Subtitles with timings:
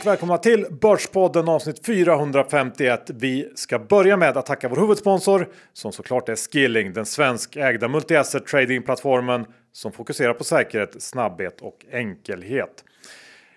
[0.00, 3.10] och välkomna till Börspodden avsnitt 451.
[3.10, 8.46] Vi ska börja med att tacka vår huvudsponsor som såklart är Skilling, den svenskägda multi-asset
[8.46, 12.84] tradingplattformen som fokuserar på säkerhet, snabbhet och enkelhet.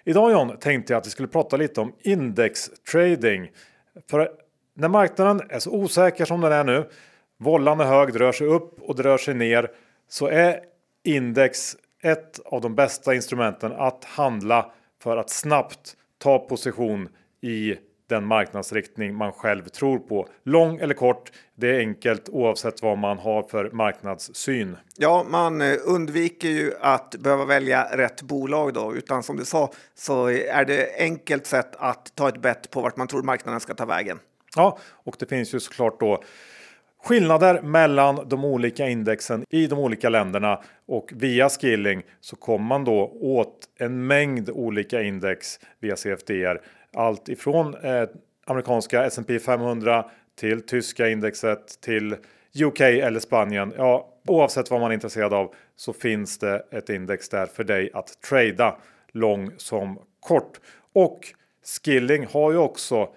[0.03, 3.51] Idag John tänkte jag att vi skulle prata lite om indextrading.
[4.09, 4.31] För
[4.73, 6.89] när marknaden är så osäker som den är nu,
[7.39, 9.71] vållan är hög, det rör sig upp och det rör sig ner,
[10.09, 10.59] så är
[11.03, 14.71] index ett av de bästa instrumenten att handla
[15.03, 17.09] för att snabbt ta position
[17.41, 17.75] i
[18.09, 20.27] den marknadsriktning man själv tror på.
[20.43, 24.77] Lång eller kort, det är enkelt oavsett vad man har för marknadssyn.
[24.97, 29.71] Ja, man eh, undviker ju att behöva välja rätt bolag då, utan som du sa
[29.95, 33.73] så är det enkelt sätt att ta ett bett på vart man tror marknaden ska
[33.73, 34.19] ta vägen.
[34.55, 36.23] Ja, och det finns ju såklart då
[37.03, 42.83] skillnader mellan de olika indexen i de olika länderna och via skilling så kommer man
[42.83, 46.61] då åt en mängd olika index via CFDR.
[46.93, 48.09] Allt ifrån eh,
[48.45, 50.05] amerikanska S&P 500
[50.39, 52.15] till tyska indexet till
[52.63, 53.73] UK eller Spanien.
[53.77, 57.89] Ja, oavsett vad man är intresserad av så finns det ett index där för dig
[57.93, 58.77] att trada
[59.11, 60.59] lång som kort.
[60.93, 61.19] Och
[61.83, 63.09] Skilling har ju också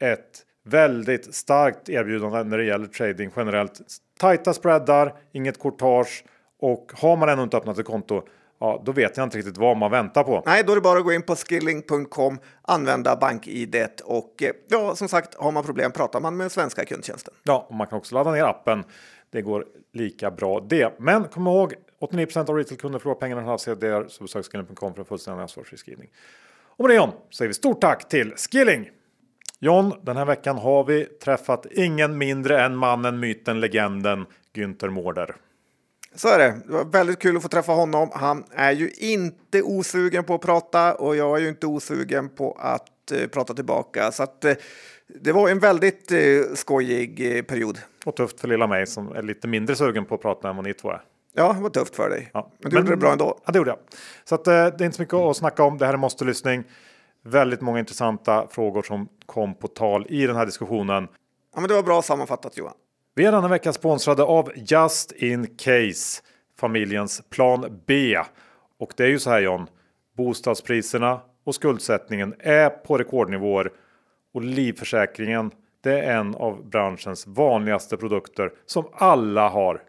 [0.00, 3.80] ett väldigt starkt erbjudande när det gäller trading generellt.
[4.18, 6.24] Tajta spreadar, inget courtage
[6.60, 8.22] och har man ännu inte öppnat ett konto
[8.62, 10.42] Ja, då vet jag inte riktigt vad man väntar på.
[10.46, 14.96] Nej, då är det bara att gå in på skilling.com, använda bank-id och eh, ja,
[14.96, 17.34] som sagt, har man problem pratar man med svenska kundtjänsten.
[17.42, 18.84] Ja, och man kan också ladda ner appen.
[19.30, 20.94] Det går lika bra det.
[20.98, 25.06] Men kom ihåg, 89% av retailkunder förlorar pengarna när CDR, så besök skilling.com för en
[25.06, 26.08] fullständig ansvarsfri skrivning.
[26.76, 28.90] Och med det John, säger vi stort tack till Skilling!
[29.62, 35.36] John, den här veckan har vi träffat ingen mindre än mannen, myten, legenden Günther Mårder.
[36.14, 36.60] Så är det.
[36.66, 38.10] Det var väldigt kul att få träffa honom.
[38.12, 42.58] Han är ju inte osugen på att prata och jag är ju inte osugen på
[42.60, 44.12] att eh, prata tillbaka.
[44.12, 44.54] Så att, eh,
[45.20, 46.18] det var en väldigt eh,
[46.54, 47.78] skojig eh, period.
[48.04, 50.64] Och tufft för lilla mig som är lite mindre sugen på att prata än vad
[50.64, 51.02] ni två är.
[51.34, 52.30] Ja, det var tufft för dig.
[52.34, 52.52] Ja.
[52.58, 53.40] Men du men, gjorde det bra ändå.
[53.44, 53.78] Ja, det gjorde jag.
[54.24, 55.78] Så att, eh, det är inte så mycket att snacka om.
[55.78, 56.64] Det här är måste lyssning.
[57.22, 61.08] Väldigt många intressanta frågor som kom på tal i den här diskussionen.
[61.54, 62.74] Ja, men det var bra sammanfattat Johan.
[63.14, 66.22] Vi är denna vecka sponsrade av Just In Case,
[66.60, 68.18] familjens plan B.
[68.78, 69.66] Och det är ju så här John,
[70.16, 73.72] bostadspriserna och skuldsättningen är på rekordnivåer
[74.34, 75.50] och livförsäkringen
[75.82, 79.82] det är en av branschens vanligaste produkter som alla har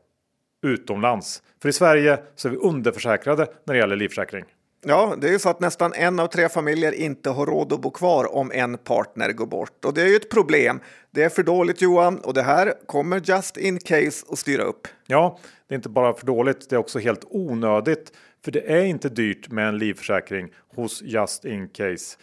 [0.64, 1.44] utomlands.
[1.62, 4.46] För i Sverige så är vi underförsäkrade när det gäller livförsäkring.
[4.86, 7.82] Ja, det är ju så att nästan en av tre familjer inte har råd att
[7.82, 9.86] bo kvar om en partner går bort.
[9.86, 10.80] Och det är ju ett problem.
[11.12, 14.88] Det är för dåligt Johan och det här kommer Just In Case att styra upp.
[15.08, 18.12] Ja, det är inte bara för dåligt, det är också helt onödigt.
[18.44, 22.18] För det är inte dyrt med en livförsäkring hos Just In Case.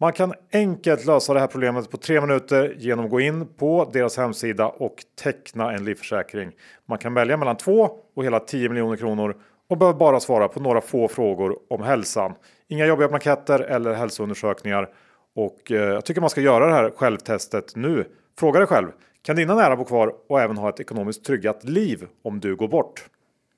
[0.00, 3.90] Man kan enkelt lösa det här problemet på tre minuter genom att gå in på
[3.92, 6.52] deras hemsida och teckna en livförsäkring.
[6.86, 9.36] Man kan välja mellan två och hela 10 miljoner kronor
[9.68, 12.34] och behöver bara svara på några få frågor om hälsan.
[12.68, 14.88] Inga jobbiga blanketter eller hälsoundersökningar.
[15.36, 18.04] Och eh, jag tycker man ska göra det här självtestet nu.
[18.38, 18.88] Fråga dig själv.
[19.22, 22.68] Kan dina nära bo kvar och även ha ett ekonomiskt tryggat liv om du går
[22.68, 23.04] bort?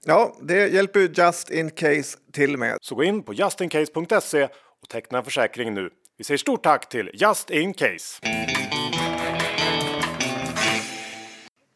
[0.05, 2.79] Ja, det hjälper ju Just In Case till med.
[2.81, 4.49] Så gå in på justincase.se
[4.83, 5.91] och teckna en försäkring nu.
[6.19, 8.21] Vi säger stort tack till Just In Case.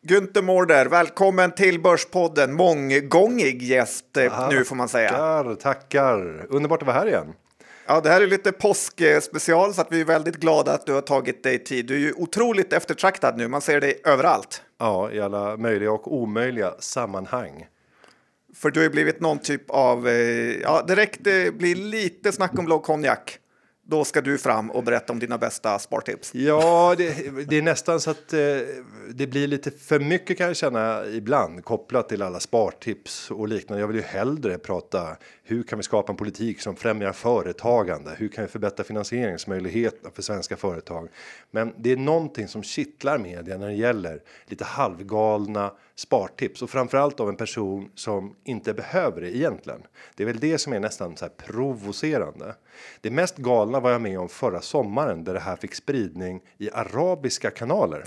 [0.02, 2.52] Günther Mårder, välkommen till Börspodden.
[2.52, 5.10] Månggångig gäst eh, nu får man säga.
[5.10, 6.46] Tackar, tackar.
[6.48, 7.32] Underbart att vara här igen.
[7.86, 11.00] Ja, det här är lite påskspecial så att vi är väldigt glada att du har
[11.00, 11.86] tagit dig tid.
[11.86, 14.62] Du är ju otroligt eftertraktad nu, man ser dig överallt.
[14.78, 17.66] Ja, i alla möjliga och omöjliga sammanhang.
[18.54, 22.58] För du har ju blivit någon typ av, eh, ja direkt det blir lite snack
[22.58, 23.38] om blå konjak.
[23.90, 26.34] Då ska du fram och berätta om dina bästa spartips.
[26.34, 27.14] Ja, det,
[27.48, 28.38] det är nästan så att eh,
[29.14, 33.80] det blir lite för mycket kan jag känna ibland kopplat till alla spartips och liknande.
[33.80, 35.16] Jag vill ju hellre prata
[35.50, 38.14] hur kan vi skapa en politik som främjar företagande?
[38.18, 41.08] Hur kan vi förbättra finansieringsmöjligheterna för svenska företag?
[41.50, 47.20] Men det är någonting som kittlar media när det gäller lite halvgalna spartips och framförallt
[47.20, 49.82] av en person som inte behöver det egentligen.
[50.16, 52.54] Det är väl det som är nästan så här provocerande.
[53.00, 56.70] Det mest galna var jag med om förra sommaren där det här fick spridning i
[56.70, 58.04] arabiska kanaler.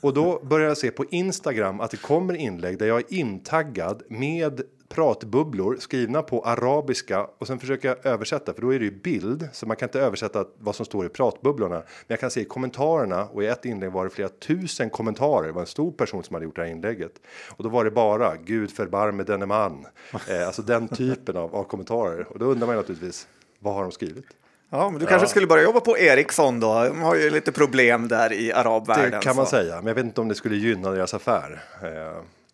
[0.00, 4.02] Och då började jag se på Instagram att det kommer inlägg där jag är intaggad
[4.08, 4.62] med
[4.96, 9.48] pratbubblor skrivna på arabiska och sen försöker jag översätta för då är det ju bild
[9.52, 11.74] så man kan inte översätta vad som står i pratbubblorna.
[11.74, 15.46] Men jag kan se i kommentarerna och i ett inlägg var det flera tusen kommentarer.
[15.46, 17.12] Det var en stor person som hade gjort det här inlägget
[17.48, 19.86] och då var det bara Gud förbarme denne man.
[20.28, 23.28] Eh, alltså den typen av, av kommentarer och då undrar man naturligtvis
[23.58, 24.26] vad har de skrivit?
[24.70, 26.84] Ja, men du kanske skulle börja jobba på Ericsson då?
[26.84, 29.10] De har ju lite problem där i arabvärlden.
[29.10, 29.50] Det kan man så.
[29.50, 31.62] säga, men jag vet inte om det skulle gynna deras affär.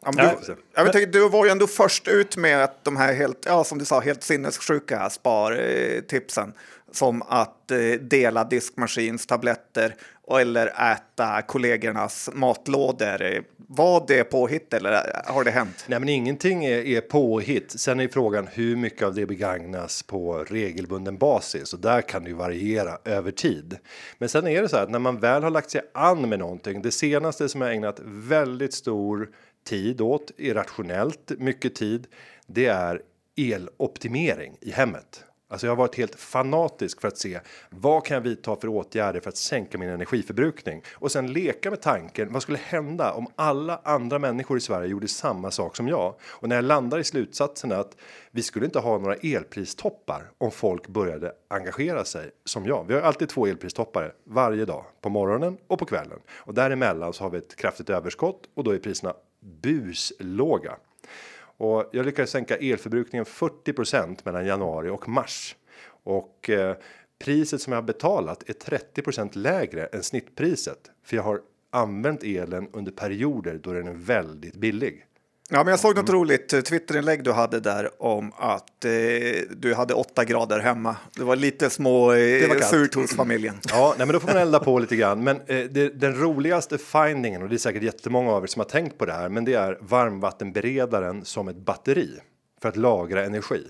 [0.07, 2.97] Eh, Ja, men du, jag inte, du var ju ändå först ut med att de
[2.97, 6.53] här helt, ja, som du sa, helt sinnessjuka spartipsen.
[6.93, 9.95] Som att eh, dela diskmaskinstabletter
[10.39, 13.23] eller äta kollegornas matlådor.
[13.23, 15.85] Eh, Var det påhitt eller har det hänt?
[15.87, 17.81] Nej, men ingenting är, är påhitt.
[17.81, 22.31] Sen är frågan hur mycket av det begagnas på regelbunden basis och där kan det
[22.31, 23.79] ju variera över tid.
[24.19, 26.39] Men sen är det så här att när man väl har lagt sig an med
[26.39, 26.83] någonting.
[26.83, 29.29] Det senaste som jag ägnat väldigt stor
[29.65, 32.07] tid åt irrationellt mycket tid.
[32.47, 33.03] Det är
[33.37, 35.25] eloptimering i hemmet.
[35.53, 39.21] Alltså jag har varit helt fanatisk för att se vad kan jag vidta för åtgärder
[39.21, 42.33] för att sänka min energiförbrukning och sen leka med tanken.
[42.33, 46.15] Vad skulle hända om alla andra människor i Sverige gjorde samma sak som jag?
[46.23, 47.97] Och när jag landar i slutsatsen att
[48.31, 52.85] vi skulle inte ha några elpristoppar om folk började engagera sig som jag.
[52.89, 57.25] Vi har alltid två elpristoppar varje dag på morgonen och på kvällen och däremellan så
[57.25, 60.77] har vi ett kraftigt överskott och då är priserna buslåga.
[61.57, 65.57] Och jag lyckades sänka elförbrukningen 40% mellan januari och mars.
[66.05, 66.77] Och eh,
[67.25, 70.91] priset som jag har betalat är 30% lägre än snittpriset.
[71.05, 71.41] För jag har
[71.71, 75.07] använt elen under perioder då den är väldigt billig.
[75.55, 76.01] Ja, men jag såg Mm.
[76.05, 78.91] något roligt eh, Twitterinlägg du hade där om att eh,
[79.57, 80.97] du hade åtta grader hemma.
[81.17, 83.55] Det var lite små eh, surt hos familjen.
[83.69, 85.25] Ja, nej, men då får man elda på lite grann.
[85.25, 88.65] Men eh, det, den roligaste findingen och det är säkert jättemånga av er som har
[88.69, 92.11] tänkt på det här, men det är varmvattenberedaren som ett batteri
[92.63, 93.63] för att lagra energi.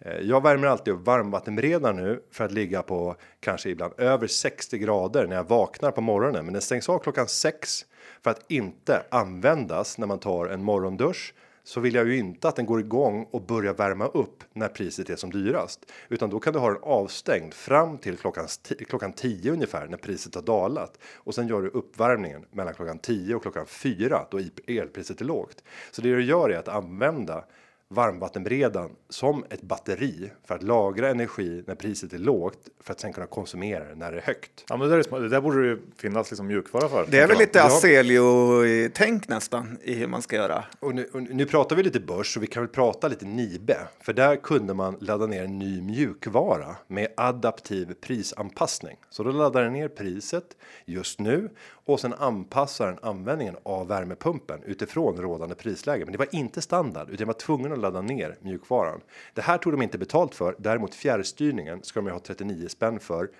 [0.00, 4.78] Eh, Jag värmer alltid upp varmvattenberedaren nu för att ligga på kanske ibland över 60
[4.78, 6.44] grader när jag vaknar på morgonen.
[6.44, 7.84] Men den stängs av klockan 6
[8.24, 11.34] för att inte användas när man tar en morgondusch.
[11.66, 15.10] Så vill jag ju inte att den går igång och börjar värma upp när priset
[15.10, 15.92] är som dyrast.
[16.08, 18.48] Utan då kan du ha den avstängd fram till klockan,
[18.88, 20.98] klockan 10 ungefär när priset har dalat.
[21.14, 25.64] Och sen gör du uppvärmningen mellan klockan 10 och klockan 4 då elpriset är lågt.
[25.90, 27.44] Så det du gör är att använda
[27.88, 33.12] varmvattenberedaren som ett batteri för att lagra energi när priset är lågt för att sen
[33.12, 34.64] kunna konsumera det när det är högt.
[34.68, 37.06] Ja, men det, där är, det där borde det ju finnas liksom mjukvara för.
[37.10, 37.66] Det är väl lite Ja.
[37.66, 40.64] Aselio-tänk nästan i hur man ska göra.
[40.80, 43.76] Och nu, och nu pratar vi lite börs och vi kan väl prata lite Nibe.
[44.00, 48.96] För där kunde man ladda ner en ny mjukvara med adaptiv prisanpassning.
[49.10, 51.50] Så då laddar den ner priset just nu
[51.84, 56.04] och sen anpassar den användningen av värmepumpen utifrån rådande prisläge.
[56.04, 59.00] Men det var inte standard utan var tvungen att ladda ner mjukvaran.
[59.34, 60.56] Det här tog de inte betalt för.
[60.58, 63.30] Däremot fjärrstyrningen ska de ju ha 39 spänn för.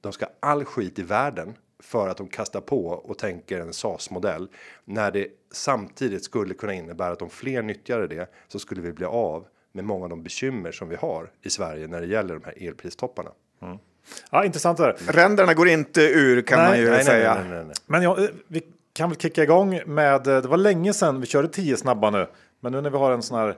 [0.00, 4.10] De ska all skit i världen för att de kastar på och tänker en SAS
[4.10, 4.48] modell
[4.84, 9.06] när det samtidigt skulle kunna innebära att om fler nyttjade det så skulle vi bli
[9.06, 12.44] av med många av de bekymmer som vi har i Sverige när det gäller de
[12.44, 13.30] här elpristopparna.
[13.62, 13.78] Mm.
[14.30, 14.96] Ja, intressant det där.
[15.12, 17.34] Ränderna går inte ur kan Nej, man ju Nej, säga.
[17.34, 17.74] nej, nej, nej.
[17.86, 18.62] Men ja, eh, vi
[18.92, 22.26] kan väl kicka igång med, eh, det var länge sedan vi körde 10 snabba nu.
[22.60, 23.48] Men nu när vi har en sån här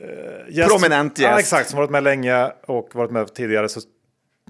[0.00, 1.40] eh, gäst, Prominent Ja, gäst.
[1.40, 3.80] exakt, som varit med länge och varit med tidigare så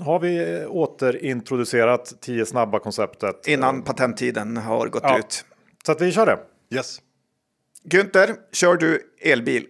[0.00, 3.46] har vi eh, återintroducerat 10 snabba konceptet.
[3.46, 5.18] Innan patenttiden har gått Ja.
[5.18, 5.44] ut.
[5.86, 6.38] Så att vi kör det.
[6.76, 6.98] Yes.
[7.84, 9.66] Günther, kör du elbil?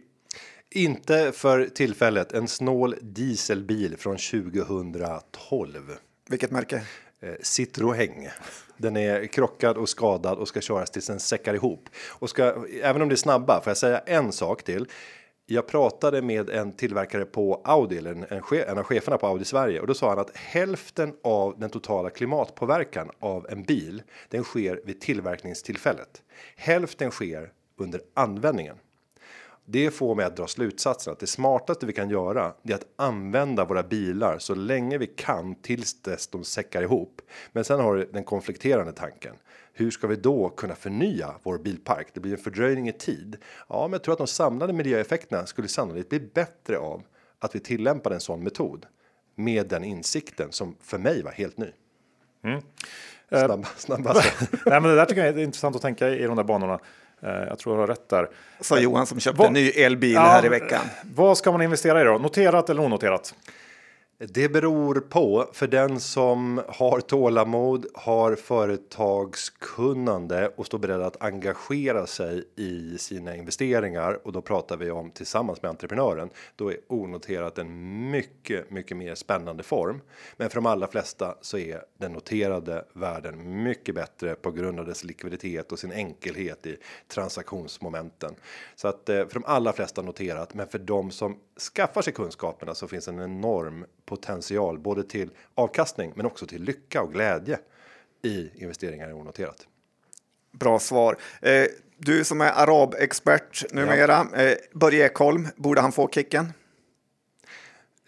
[0.70, 5.96] Inte för tillfället en snål dieselbil från 2012.
[6.28, 6.82] Vilket märke?
[7.20, 8.28] Eh, Citroën.
[8.76, 11.88] Den är krockad och skadad och ska köras tills den säckar ihop.
[12.08, 14.86] Och ska, även om det är snabba, får jag säga en sak till.
[15.46, 19.44] Jag pratade med en tillverkare på Audi, eller en, en, en av cheferna på Audi
[19.44, 19.80] Sverige.
[19.80, 24.80] Och då sa han att hälften av den totala klimatpåverkan av en bil, den sker
[24.84, 26.22] vid tillverkningstillfället.
[26.56, 28.76] Hälften sker under användningen.
[29.70, 33.64] Det får mig att dra slutsatsen att det smartaste vi kan göra är att använda
[33.64, 37.20] våra bilar så länge vi kan tills dess de säckar ihop.
[37.52, 39.34] Men sen har du den konflikterande tanken.
[39.72, 42.08] Hur ska vi då kunna förnya vår bilpark?
[42.12, 43.36] Det blir en fördröjning i tid.
[43.68, 47.02] Ja, men jag tror att de samlade miljöeffekterna skulle sannolikt bli bättre av
[47.38, 48.86] att vi tillämpar en sån metod
[49.34, 51.72] med den insikten som för mig var helt ny.
[53.28, 54.46] Snabb, snabbaste.
[54.66, 56.80] Nej, men det där tycker jag är intressant att tänka i de där banorna.
[57.22, 58.28] Eh, Jag tror jag har rätt där.
[58.60, 60.80] Sa Johan som köpte Vad- en ny elbil här i veckan.
[61.14, 62.18] Vad ska man investera i då?
[62.18, 63.34] Noterat eller onoterat?
[64.20, 72.06] Det beror på för den som har tålamod, har företagskunnande och står beredd att engagera
[72.06, 76.30] sig i sina investeringar och då pratar vi om tillsammans med entreprenören.
[76.56, 80.00] Då är onoterat en mycket, mycket mer spännande form.
[80.36, 84.86] Men för de allra flesta så är den noterade världen mycket bättre på grund av
[84.86, 86.76] dess likviditet och sin enkelhet i
[87.08, 88.34] transaktionsmomenten.
[88.74, 91.38] Så att eh, för de allra flesta noterat, men för de som
[91.74, 97.02] skaffar sig kunskaperna så finns en enorm potential både till avkastning men också till lycka
[97.02, 97.58] och glädje
[98.22, 99.66] i investeringar i onoterat.
[100.52, 101.16] Bra svar.
[101.42, 101.64] Eh,
[101.96, 104.42] du som är arabexpert numera, ja.
[104.42, 106.52] eh, Börje Ekholm, borde han få kicken?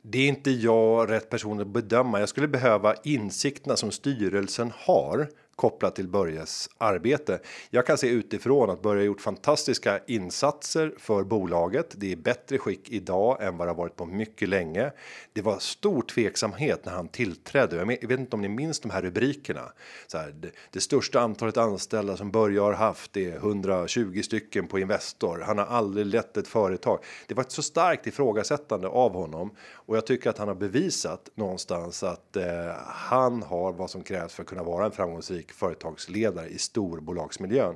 [0.02, 2.20] Det är inte jag rätt person att bedöma.
[2.20, 5.28] Jag skulle behöva insikterna som styrelsen har
[5.60, 7.40] kopplat till Börjes arbete.
[7.70, 11.94] Jag kan se utifrån att Börje gjort fantastiska insatser för bolaget.
[11.96, 14.92] Det är bättre skick idag än vad det har varit på mycket länge.
[15.32, 17.76] Det var stor tveksamhet när han tillträdde.
[17.76, 19.72] Jag vet inte om ni minns de här rubrikerna.
[20.06, 24.78] Så här, det, det största antalet anställda som Börje har haft är 120 stycken på
[24.78, 25.42] Investor.
[25.46, 26.98] Han har aldrig lett ett företag.
[27.26, 29.50] Det var ett så starkt ifrågasättande av honom
[29.90, 32.44] och jag tycker att han har bevisat någonstans att eh,
[32.86, 37.74] han har vad som krävs för att kunna vara en framgångsrik företagsledare i storbolagsmiljön.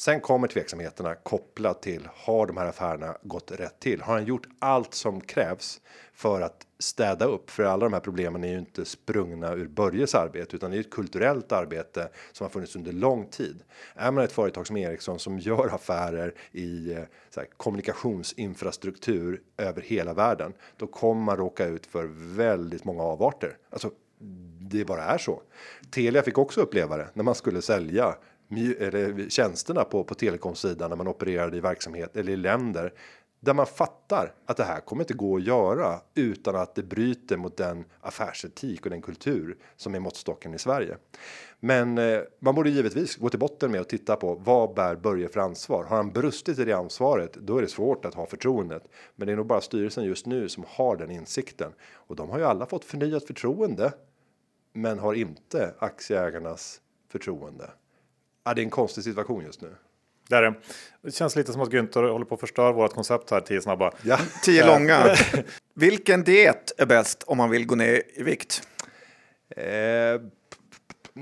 [0.00, 4.00] Sen kommer tveksamheterna kopplat till har de här affärerna gått rätt till?
[4.00, 5.80] Har han gjort allt som krävs
[6.12, 7.50] för att städa upp?
[7.50, 10.80] För alla de här problemen är ju inte sprungna ur Börjes arbete utan det är
[10.80, 13.62] ett kulturellt arbete som har funnits under lång tid.
[13.94, 19.82] Är man ett företag som Ericsson som gör affärer i eh, så här, kommunikationsinfrastruktur över
[19.82, 22.04] hela världen, då kommer man råka ut för
[22.36, 23.56] väldigt många avarter.
[23.70, 23.90] Alltså
[24.60, 25.42] det bara är så.
[25.90, 28.14] Telia fick också uppleva det när man skulle sälja
[28.78, 32.92] eller tjänsterna på på telekomsidan när man opererade i verksamhet eller i länder
[33.40, 37.36] där man fattar att det här kommer inte gå att göra utan att det bryter
[37.36, 40.96] mot den affärsetik och den kultur som är måttstocken i Sverige.
[41.60, 45.28] Men eh, man borde givetvis gå till botten med och titta på vad bär Börje
[45.28, 45.84] för ansvar?
[45.84, 47.32] Har han brustit i det ansvaret?
[47.32, 48.82] Då är det svårt att ha förtroendet.
[49.16, 52.38] Men det är nog bara styrelsen just nu som har den insikten och de har
[52.38, 53.92] ju alla fått förnyat förtroende
[54.72, 57.70] men har inte aktieägarnas förtroende.
[58.50, 59.68] Ja, det är en konstig situation just nu.
[60.28, 60.54] Det, är det.
[61.02, 63.92] det känns lite som att Günther håller på att förstöra vårt koncept här, tio snabba.
[64.02, 65.16] Ja, tio långa.
[65.74, 68.62] Vilken diet är bäst om man vill gå ner i vikt?
[69.56, 69.64] Eh,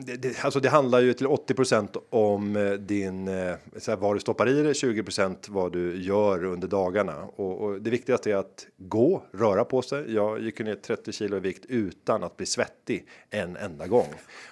[0.06, 4.16] det, det, alltså det handlar ju till 80% om eh, din eh, så här, vad
[4.16, 8.36] du stoppar i dig, 20% vad du gör under dagarna och, och, det viktigaste är
[8.36, 10.14] att gå, röra på sig.
[10.14, 14.08] Jag gick ner 30 kilo i vikt utan att bli svettig en enda gång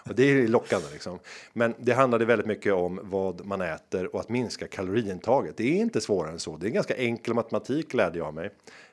[0.08, 1.18] och det är lockande liksom.
[1.52, 5.56] Men det handlade väldigt mycket om vad man äter och att minska kaloriintaget.
[5.56, 6.56] Det är inte svårare än så.
[6.56, 8.50] Det är ganska enkel matematik lärde jag mig.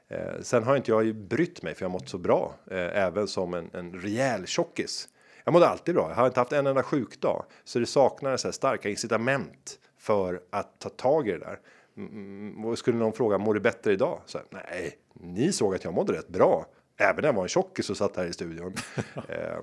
[0.07, 3.03] Eh, sen har inte jag ju brytt mig för jag har mått så bra, eh,
[3.03, 5.10] även som en, en rejäl tjockis.
[5.44, 6.10] Jag mådde alltid bra.
[6.10, 10.80] Jag har inte haft en enda sjukdag så det saknades så starka incitament för att
[10.80, 11.60] ta tag i det där.
[11.98, 14.20] Mm, och skulle någon fråga mår du bättre idag?
[14.26, 16.66] Så här, nej, ni såg att jag mådde rätt bra.
[16.98, 18.74] Även när jag var en tjockis och satt här i studion.
[19.30, 19.58] eh,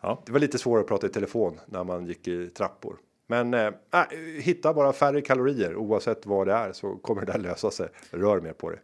[0.00, 0.22] ja.
[0.26, 2.96] Det var lite svårare att prata i telefon när man gick i trappor.
[3.26, 4.02] Men eh, äh,
[4.40, 7.88] hitta bara färre kalorier oavsett vad det är så kommer det där lösa sig.
[8.10, 8.78] Rör mer på det.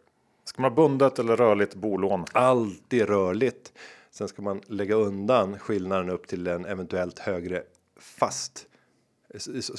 [0.45, 2.25] Ska man ha bundet eller rörligt bolån?
[2.33, 3.73] Alltid rörligt.
[4.13, 7.63] Sen ska man lägga undan skillnaden upp till en eventuellt högre
[7.97, 8.67] fast.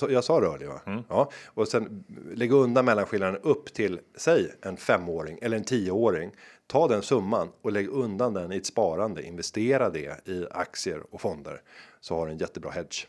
[0.09, 0.81] Jag sa rörlig va?
[0.85, 1.03] Mm.
[1.09, 6.31] Ja, och sen lägga undan mellanskillnaden upp till säg en femåring eller en tioåring.
[6.67, 9.23] Ta den summan och lägg undan den i ett sparande.
[9.23, 11.61] Investera det i aktier och fonder
[11.99, 13.07] så har du en jättebra hedge.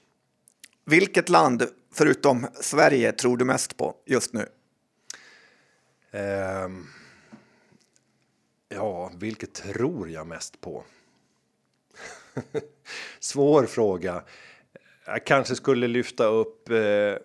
[0.84, 1.62] Vilket land
[1.92, 4.46] förutom Sverige tror du mest på just nu?
[6.64, 6.86] Um,
[8.68, 10.84] ja, vilket tror jag mest på?
[13.20, 14.22] Svår fråga.
[15.06, 16.70] Jag kanske skulle lyfta upp.
[16.70, 17.16] Eh,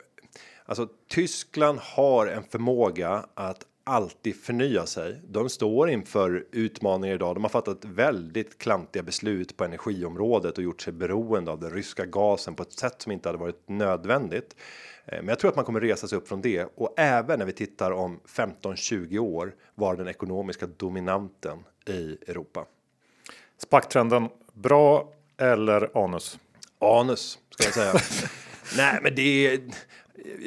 [0.65, 5.21] alltså Tyskland har en förmåga att alltid förnya sig.
[5.27, 7.35] De står inför utmaningar idag.
[7.35, 12.05] De har fattat väldigt klantiga beslut på energiområdet och gjort sig beroende av den ryska
[12.05, 14.55] gasen på ett sätt som inte hade varit nödvändigt.
[15.05, 17.45] Eh, men jag tror att man kommer resa sig upp från det och även när
[17.45, 22.65] vi tittar om 15 20 år var den ekonomiska dominanten i Europa.
[23.63, 26.39] Spacktrenden Bra eller anus?
[26.79, 27.93] Anus ska jag säga.
[28.77, 29.59] Nej, men det är.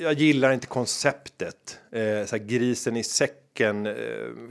[0.03, 1.79] Jag gillar inte konceptet.
[1.91, 3.95] Eh, så grisen i säcken eh,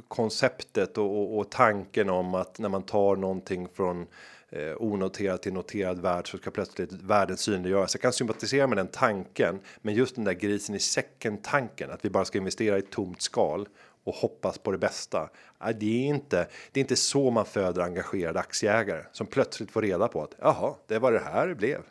[0.07, 4.07] konceptet och, och, och, tanken om att när man tar någonting från
[4.49, 7.95] eh, onoterad till noterad värld så ska plötsligt världen synliggöras.
[7.95, 12.05] Jag kan sympatisera med den tanken, men just den där grisen i säcken tanken att
[12.05, 13.67] vi bara ska investera i tomt skal
[14.03, 15.29] och hoppas på det bästa.
[15.65, 16.47] Äh, det är inte.
[16.71, 20.73] Det är inte så man föder engagerade aktieägare som plötsligt får reda på att jaha,
[20.87, 21.81] det var det här det blev.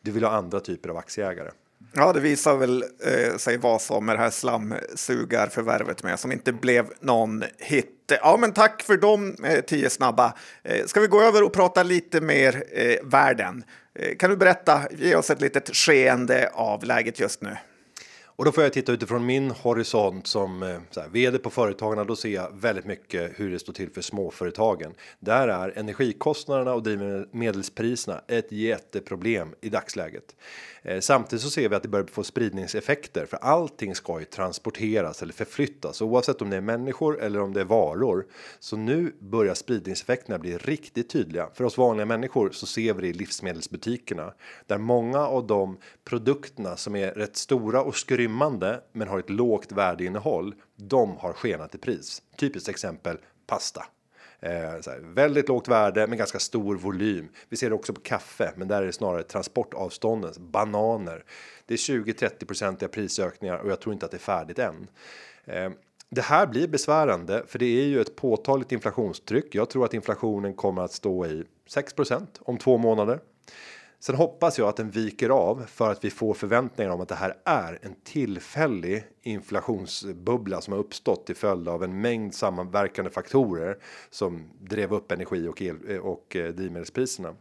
[0.00, 1.50] Du vill ha andra typer av aktieägare.
[1.94, 6.52] Ja, det visar väl eh, sig vad som med det här slamsugarförvärvet med som inte
[6.52, 8.12] blev någon hit.
[8.22, 10.34] Ja, men tack för de eh, tio snabba.
[10.62, 13.64] Eh, ska vi gå över och prata lite mer eh, världen?
[13.94, 17.56] Eh, kan du berätta, ge oss ett litet skeende av läget just nu?
[18.38, 22.04] Och då får jag titta utifrån min horisont som eh, så här, vd på företagarna.
[22.04, 24.94] Då ser jag väldigt mycket hur det står till för småföretagen.
[25.18, 30.36] Där är energikostnaderna och drivmedelspriserna ett jätteproblem i dagsläget.
[30.82, 35.22] Eh, samtidigt så ser vi att det börjar få spridningseffekter för allting ska ju transporteras
[35.22, 38.26] eller förflyttas oavsett om det är människor eller om det är varor.
[38.60, 43.08] Så nu börjar spridningseffekterna bli riktigt tydliga för oss vanliga människor så ser vi det
[43.08, 44.32] i livsmedelsbutikerna
[44.66, 47.96] där många av de produkterna som är rätt stora och
[48.26, 50.54] skrymmande men har ett lågt värdeinnehåll.
[50.76, 52.22] De har skenat i pris.
[52.36, 53.86] Typiskt exempel pasta.
[54.40, 57.28] Eh, här, väldigt lågt värde men ganska stor volym.
[57.48, 60.32] Vi ser det också på kaffe, men där är det snarare transportavstånden.
[60.38, 61.24] Bananer.
[61.66, 64.88] Det är 20-30 procentiga prisökningar och jag tror inte att det är färdigt än.
[65.44, 65.70] Eh,
[66.10, 69.54] det här blir besvärande för det är ju ett påtagligt inflationstryck.
[69.54, 73.20] Jag tror att inflationen kommer att stå i 6% om två månader.
[74.06, 77.14] Sen hoppas jag att den viker av för att vi får förväntningar om att det
[77.14, 83.78] här är en tillfällig inflationsbubbla som har uppstått till följd av en mängd sammanverkande faktorer
[84.10, 87.34] som drev upp energi och el eh, och eh, drivmedelspriserna.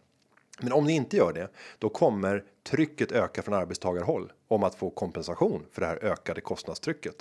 [0.59, 4.89] Men om ni inte gör det, då kommer trycket öka från arbetstagarhåll om att få
[4.89, 7.15] kompensation för det här ökade kostnadstrycket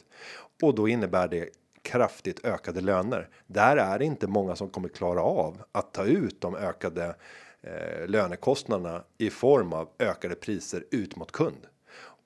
[0.62, 1.48] och då innebär det
[1.82, 3.28] kraftigt ökade löner.
[3.46, 7.14] Där är det inte många som kommer klara av att ta ut de ökade
[7.66, 11.66] eh, lönekostnaderna i form av ökade priser ut mot kund.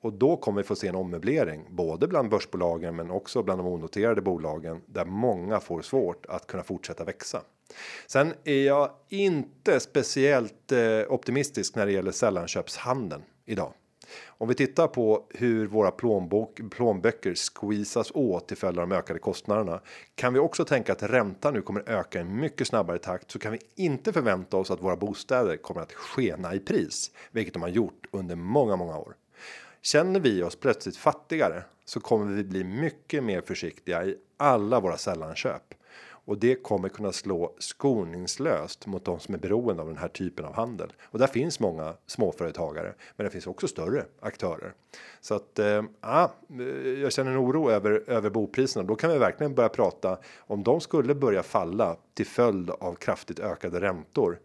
[0.00, 3.66] Och då kommer vi få se en ommöblering både bland börsbolagen men också bland de
[3.66, 7.42] onoterade bolagen där många får svårt att kunna fortsätta växa.
[8.06, 13.72] Sen är jag inte speciellt eh, optimistisk när det gäller sällanköpshandeln idag.
[14.40, 19.18] Om vi tittar på hur våra plånbok, plånböcker squeezas åt till följd av de ökade
[19.18, 19.80] kostnaderna.
[20.14, 23.38] Kan vi också tänka att räntan nu kommer öka i en mycket snabbare takt så
[23.38, 27.62] kan vi inte förvänta oss att våra bostäder kommer att skena i pris, vilket de
[27.62, 29.14] har gjort under många, många år.
[29.82, 34.96] Känner vi oss plötsligt fattigare så kommer vi bli mycket mer försiktiga i alla våra
[34.96, 35.74] sällanköp
[36.28, 40.44] och det kommer kunna slå skoningslöst mot de som är beroende av den här typen
[40.44, 40.92] av handel.
[41.04, 44.74] Och där finns många småföretagare, men det finns också större aktörer.
[45.20, 46.28] Så att eh, eh,
[47.02, 48.84] jag känner en oro över över bopriserna.
[48.86, 53.40] Då kan vi verkligen börja prata om de skulle börja falla till följd av kraftigt
[53.40, 54.38] ökade räntor.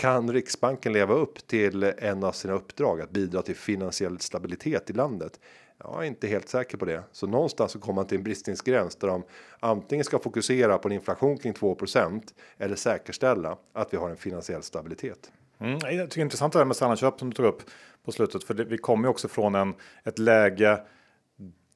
[0.00, 4.92] Kan Riksbanken leva upp till en av sina uppdrag att bidra till finansiell stabilitet i
[4.92, 5.40] landet?
[5.84, 8.96] Jag är inte helt säker på det, så någonstans så kommer man till en bristningsgräns
[8.96, 9.22] där de
[9.60, 12.22] antingen ska fokusera på en inflation kring 2%
[12.58, 15.32] eller säkerställa att vi har en finansiell stabilitet.
[15.58, 17.62] Mm, jag tycker det är intressant det här med standardköp som du tog upp
[18.04, 20.80] på slutet, för det, vi kommer ju också från en ett läge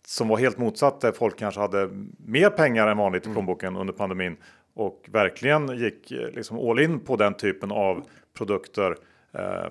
[0.07, 1.89] som var helt motsatt där folk kanske hade
[2.19, 3.35] mer pengar än vanligt i mm.
[3.35, 3.81] plånboken mm.
[3.81, 4.37] under pandemin
[4.75, 8.07] och verkligen gick eh, liksom all in på den typen av
[8.39, 8.97] produkter.
[9.33, 9.71] Eh,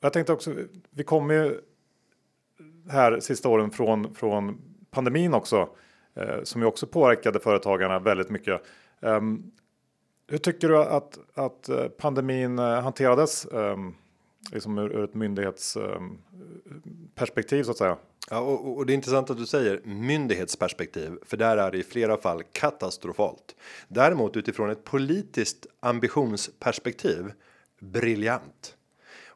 [0.00, 0.54] jag tänkte också,
[0.90, 1.60] vi kommer ju
[2.88, 5.68] här sista åren från, från pandemin också.
[6.16, 8.62] Eh, som ju också påverkade företagarna väldigt mycket.
[9.00, 9.52] Um,
[10.26, 13.46] hur tycker du att, att eh, pandemin eh, hanterades?
[13.52, 13.94] Um,
[14.52, 17.96] liksom ur, ur ett myndighetsperspektiv ehm, um, så att säga.
[18.30, 21.82] Ja, och, och, det är intressant att du säger myndighetsperspektiv, för där är det i
[21.82, 23.56] flera fall katastrofalt.
[23.88, 27.32] Däremot utifrån ett politiskt ambitionsperspektiv
[27.80, 28.76] briljant.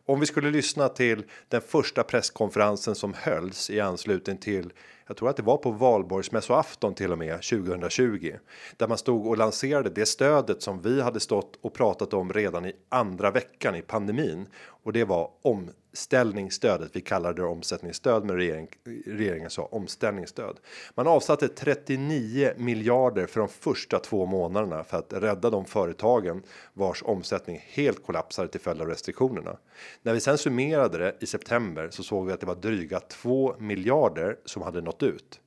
[0.08, 4.72] Om vi skulle lyssna till den första presskonferensen som hölls i anslutning till
[5.06, 8.34] jag tror att det var på valborgsmässoafton till och med 2020
[8.76, 12.66] där man stod och lanserade det stödet som vi hade stått och pratat om redan
[12.66, 14.46] i andra veckan i pandemin.
[14.58, 16.90] Och det var om omställningsstödet.
[16.96, 18.68] Vi kallade det omsättningsstöd, men regering,
[19.06, 20.56] regeringen sa omställningsstöd.
[20.94, 27.02] Man avsatte 39 miljarder för de första två månaderna för att rädda de företagen vars
[27.02, 29.56] omsättning helt kollapsade till följd av restriktionerna.
[30.02, 33.54] När vi sen summerade det i september så såg vi att det var dryga 2
[33.58, 35.40] miljarder som hade nått ut.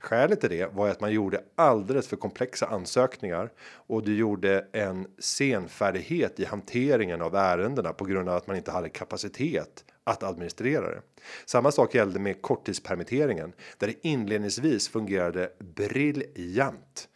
[0.00, 5.06] Skälet till det var att man gjorde alldeles för komplexa ansökningar och det gjorde en
[5.18, 10.90] senfärdighet i hanteringen av ärendena på grund av att man inte hade kapacitet att administrera
[10.90, 11.02] det.
[11.46, 17.08] Samma sak gällde med korttidspermitteringen där det inledningsvis fungerade briljant.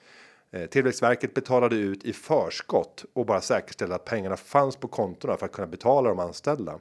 [0.50, 5.46] Eh, Tillväxtverket betalade ut i förskott och bara säkerställde att pengarna fanns på kontona för
[5.46, 6.78] att kunna betala de anställda.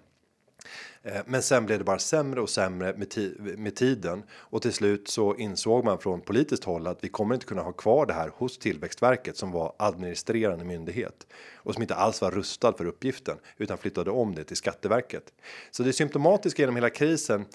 [1.03, 5.07] Eh, men sen blev det bara sämre och sämre med, med tiden och till slut
[5.07, 8.31] så insåg man från politiskt håll att vi kommer inte kunna ha kvar det här
[8.35, 13.77] hos Tillväxtverket som var administrerande myndighet och som inte alls var rustad för uppgiften utan
[13.77, 15.33] flyttade om det till Skatteverket.
[15.71, 17.45] Så det symptomatiska genom hela krisen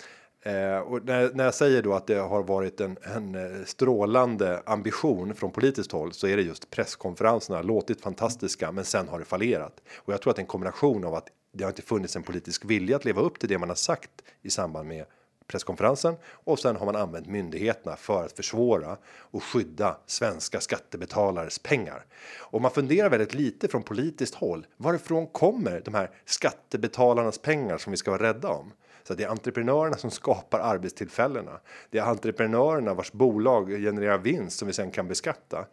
[0.46, 4.62] Eh, och när, när jag säger då att det har varit en, en eh, strålande
[4.66, 9.24] ambition från politiskt håll så är det just presskonferenserna låtit fantastiska men sen har det
[9.24, 9.82] fallerat.
[9.96, 12.96] Och jag tror att en kombination av att det har inte funnits en politisk vilja
[12.96, 14.10] att leva upp till det man har sagt
[14.42, 15.04] i samband med
[15.46, 22.04] presskonferensen och sen har man använt myndigheterna för att försvåra och skydda svenska skattebetalares pengar.
[22.38, 24.66] Och man funderar väldigt lite från politiskt håll.
[24.76, 28.72] Varifrån kommer de här skattebetalarnas pengar som vi ska vara rädda om?
[29.02, 31.60] Så det är entreprenörerna som skapar arbetstillfällena.
[31.90, 35.66] Det är entreprenörerna vars bolag genererar vinst som vi sen kan beskatta.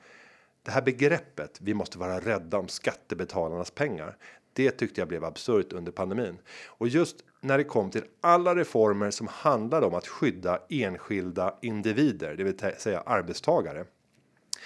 [0.64, 4.18] Det här begreppet, vi måste vara rädda om skattebetalarnas pengar.
[4.54, 6.38] Det tyckte jag blev absurt under pandemin
[6.68, 12.36] och just när det kom till alla reformer som handlade om att skydda enskilda individer,
[12.36, 13.86] det vill säga arbetstagare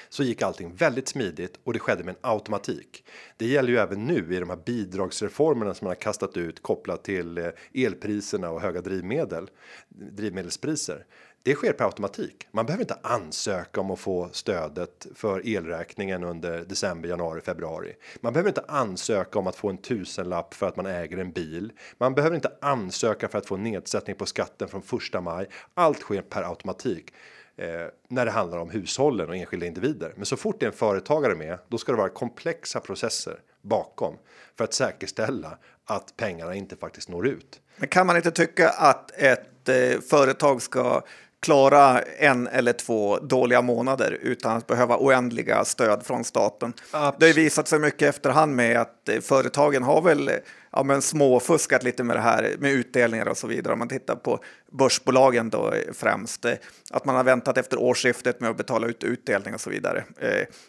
[0.10, 3.06] så gick allting väldigt smidigt och det skedde med en automatik.
[3.38, 7.04] Det gäller ju även nu i de här bidragsreformerna som man har kastat ut kopplat
[7.04, 9.50] till eh, elpriserna och höga drivmedel,
[9.89, 11.06] drivmedelspriser.
[11.48, 12.48] Det sker per automatik.
[12.52, 17.94] Man behöver inte ansöka om att få stödet för elräkningen under december, januari, februari.
[18.22, 21.72] Man behöver inte ansöka om att få en tusenlapp för att man äger en bil.
[21.98, 25.50] Man behöver inte ansöka för att få nedsättning på skatten från första maj.
[25.74, 27.14] Allt sker per automatik
[27.56, 27.68] eh,
[28.08, 30.14] när det handlar om hushållen och enskilda individer.
[30.16, 34.18] Men så fort det är en företagare med, då ska det vara komplexa processer bakom
[34.58, 37.62] för att säkerställa att pengarna inte faktiskt når ut.
[37.78, 41.04] Men kan man inte tycka att ett eh, företag ska
[41.39, 46.73] klara en eller två dåliga månader utan att behöva oändliga stöd från staten.
[46.91, 47.19] Absolut.
[47.19, 50.32] Det har visat sig mycket efterhand med att eh, företagen har väl
[50.71, 53.73] ja, men småfuskat lite med det här med utdelningar och så vidare.
[53.73, 54.39] Om man tittar på
[54.71, 56.54] börsbolagen då eh, främst, eh,
[56.91, 60.04] att man har väntat efter årsskiftet med att betala ut utdelning och så vidare.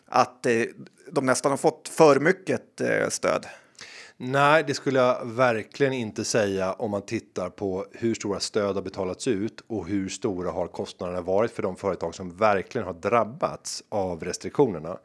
[0.08, 0.46] Att
[1.10, 3.46] de nästan har fått för mycket stöd.
[4.20, 8.82] Nej, det skulle jag verkligen inte säga om man tittar på hur stora stöd har
[8.82, 13.82] betalats ut och hur stora har kostnaderna varit för de företag som verkligen har drabbats
[13.88, 14.98] av restriktionerna.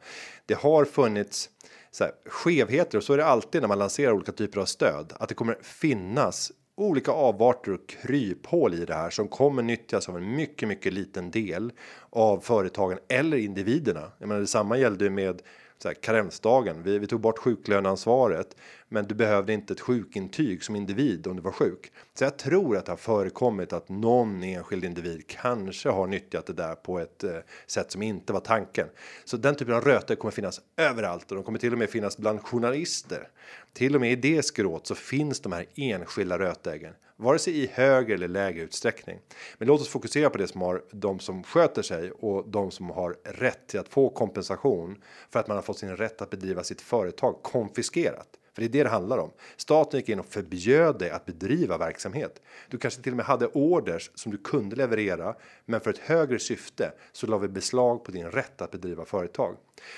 [0.46, 1.50] Det har funnits
[1.90, 5.12] så här, skevheter och så är det alltid när man lanserar olika typer av stöd
[5.16, 10.16] att det kommer finnas olika avarter och kryphål i det här som kommer nyttjas av
[10.16, 11.72] en mycket, mycket liten del
[12.10, 14.12] av företagen eller individerna.
[14.18, 15.42] Jag menar, detsamma gällde med
[15.78, 16.82] så här, karensdagen.
[16.82, 18.56] Vi, vi tog bort sjuklöneansvaret,
[18.88, 21.92] men du behövde inte ett sjukintyg som individ om du var sjuk.
[22.14, 26.52] Så jag tror att det har förekommit att någon enskild individ kanske har nyttjat det
[26.52, 28.88] där på ett eh, sätt som inte var tanken.
[29.24, 32.18] Så den typen av röter kommer finnas överallt och de kommer till och med finnas
[32.18, 33.28] bland journalister.
[33.74, 37.66] Till och med i det skråt så finns de här enskilda rötäggen, vare sig i
[37.66, 39.18] högre eller lägre utsträckning.
[39.58, 42.90] Men låt oss fokusera på det som har de som sköter sig och de som
[42.90, 46.64] har rätt till att få kompensation för att man har fått sin rätt att bedriva
[46.64, 48.28] sitt företag konfiskerat.
[48.54, 49.30] För det är det det handlar om.
[49.56, 52.42] Staten gick in och förbjöd dig att bedriva verksamhet.
[52.68, 56.38] Du kanske till och med hade orders som du kunde leverera, men för ett högre
[56.38, 59.56] syfte så la vi beslag på din rätt att bedriva företag.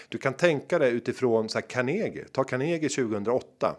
[0.09, 2.25] Du kan tänka dig utifrån så här Carnegie.
[2.33, 3.77] Ta Carnegie 2008.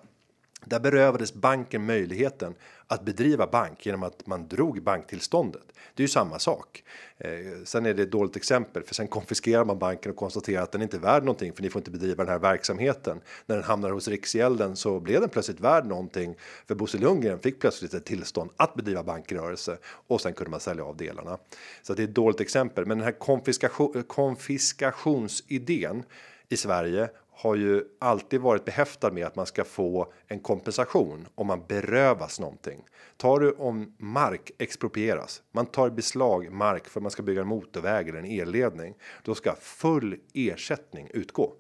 [0.66, 2.56] Där berövades banken möjligheten
[2.88, 5.64] att bedriva bank genom att man drog banktillståndet.
[5.94, 6.84] Det är ju samma sak.
[7.18, 7.30] Eh,
[7.64, 10.82] sen är det ett dåligt exempel för sen konfiskerar man banken och konstaterar att den
[10.82, 13.22] inte är värd någonting för ni får inte bedriva den här verksamheten.
[13.46, 16.36] När den hamnar hos Riksgälden så blev den plötsligt värd någonting
[16.68, 20.84] för Bosse Lundgren fick plötsligt ett tillstånd att bedriva bankrörelse och sen kunde man sälja
[20.84, 21.38] av delarna.
[21.82, 26.04] Så det är ett dåligt exempel, men den här konfiskation, konfiskationsidén
[26.50, 31.48] i Sverige har ju alltid varit behäftad med att man ska få en kompensation om
[31.48, 32.84] man berövas någonting.
[33.18, 38.10] Tar du om mark exproprieras, man tar beslag mark för man ska bygga en motorväg
[38.10, 41.54] eller en elledning, då ska full ersättning utgå.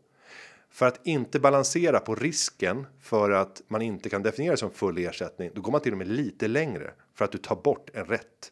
[0.70, 4.98] För att inte balansera på risken för att man inte kan definiera det som full
[4.98, 8.06] ersättning, då går man till och med lite längre för att du tar bort en
[8.06, 8.52] rätt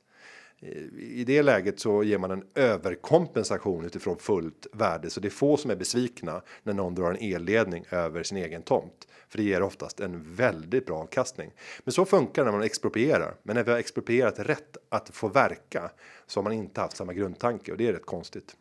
[0.99, 5.57] i det läget så ger man en överkompensation utifrån fullt värde så det är få
[5.57, 9.61] som är besvikna när någon drar en elledning över sin egen tomt för det ger
[9.61, 11.51] oftast en väldigt bra avkastning.
[11.83, 13.35] Men så funkar det när man exproprierar.
[13.43, 15.91] Men när vi har exproprierat rätt att få verka
[16.27, 18.55] så har man inte haft samma grundtanke och det är rätt konstigt.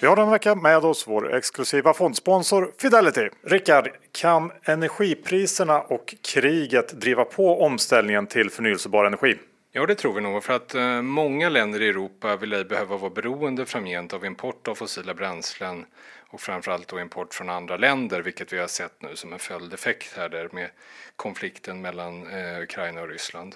[0.00, 3.28] Vi har den vecka med oss vår exklusiva fondsponsor Fidelity.
[3.42, 9.38] Rickard, kan energipriserna och kriget driva på omställningen till förnyelsebar energi?
[9.72, 12.96] Ja, det tror vi nog, för att eh, många länder i Europa vill ej behöva
[12.96, 15.86] vara beroende framgent av import av fossila bränslen
[16.28, 20.16] och framförallt då import från andra länder, vilket vi har sett nu som en följdeffekt
[20.16, 20.70] här där med
[21.16, 23.54] konflikten mellan eh, Ukraina och Ryssland.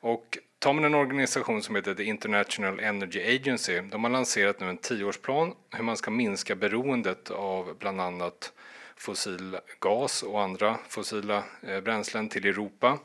[0.00, 4.68] Och tar man en organisation som heter The International Energy Agency, de har lanserat nu
[4.68, 8.52] en tioårsplan hur man ska minska beroendet av bland annat
[8.96, 12.98] fossil gas och andra fossila eh, bränslen till Europa.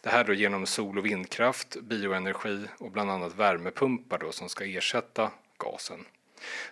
[0.00, 4.64] Det här då genom sol och vindkraft, bioenergi och bland annat värmepumpar då som ska
[4.64, 6.04] ersätta gasen.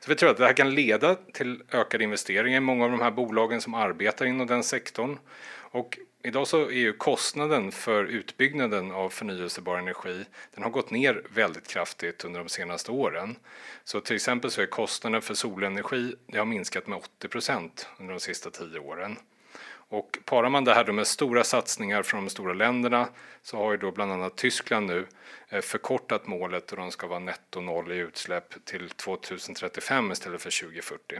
[0.00, 3.00] Så vi tror att det här kan leda till ökade investeringar i många av de
[3.00, 5.18] här bolagen som arbetar inom den sektorn.
[5.70, 11.22] Och idag så är ju kostnaden för utbyggnaden av förnyelsebar energi, den har gått ner
[11.31, 13.37] väldigt kraftigt under de senaste åren.
[13.85, 18.14] Så till exempel så är kostnaden för solenergi, det har minskat med 80 procent under
[18.14, 19.16] de sista tio åren.
[19.90, 23.09] Och parar man det här med stora satsningar från de stora länderna
[23.42, 25.07] så har ju då bland annat Tyskland nu
[25.48, 30.61] eh, förkortat målet och de ska vara netto noll i utsläpp till 2035 istället för
[30.62, 31.18] 2040.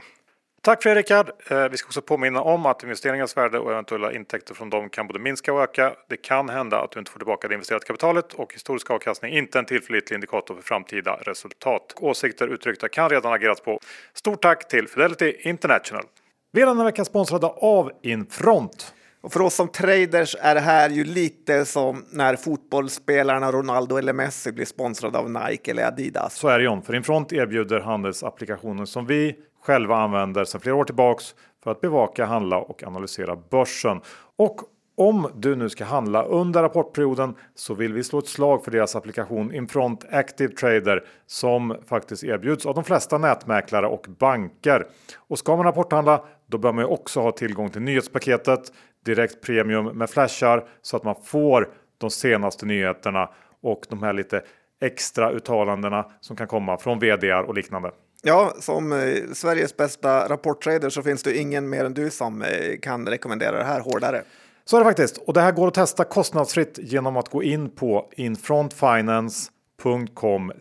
[0.61, 1.31] Tack Rickard.
[1.49, 5.07] Eh, vi ska också påminna om att investeringens värde och eventuella intäkter från dem kan
[5.07, 5.93] både minska och öka.
[6.09, 9.59] Det kan hända att du inte får tillbaka det investerade kapitalet och historisk avkastning inte
[9.59, 11.93] en tillförlitlig indikator för framtida resultat.
[11.97, 13.79] Åsikter uttryckta kan redan agerats på.
[14.13, 16.03] Stort tack till Fidelity International.
[16.51, 18.93] Vi är denna vecka sponsrade av Infront.
[19.21, 24.13] Och för oss som traders är det här ju lite som när fotbollsspelarna Ronaldo eller
[24.13, 26.35] Messi blir sponsrade av Nike eller Adidas.
[26.35, 30.85] Så är det John, för Infront erbjuder handelsapplikationen som vi själva använder sedan flera år
[30.85, 34.01] tillbaks för att bevaka, handla och analysera börsen.
[34.35, 34.61] Och
[34.99, 38.95] om du nu ska handla under rapportperioden så vill vi slå ett slag för deras
[38.95, 44.87] applikation Infront Active Trader som faktiskt erbjuds av de flesta nätmäklare och banker.
[45.17, 48.59] Och ska man rapporthandla då bör man ju också ha tillgång till nyhetspaketet
[49.05, 53.29] direkt premium med flashar så att man får de senaste nyheterna
[53.61, 54.43] och de här lite
[54.81, 57.91] extra uttalandena som kan komma från vdar och liknande.
[58.21, 58.97] Ja, som eh,
[59.33, 63.63] Sveriges bästa rapporttrader så finns det ingen mer än du som eh, kan rekommendera det
[63.63, 64.23] här hårdare.
[64.65, 65.17] Så är det faktiskt.
[65.17, 70.51] Och det här går att testa kostnadsfritt genom att gå in på infrontfinance.com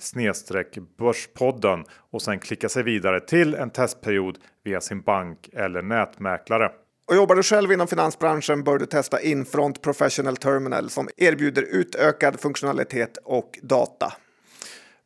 [0.99, 6.71] börspodden och sen klicka sig vidare till en testperiod via sin bank eller nätmäklare.
[7.09, 12.41] Och jobbar du själv inom finansbranschen bör du testa Infront Professional Terminal som erbjuder utökad
[12.41, 14.13] funktionalitet och data.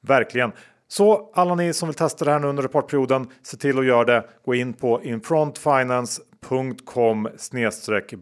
[0.00, 0.52] Verkligen.
[0.92, 4.04] Så alla ni som vill testa det här nu under rapportperioden, se till att göra
[4.04, 4.24] det.
[4.44, 7.28] Gå in på infrontfinance.com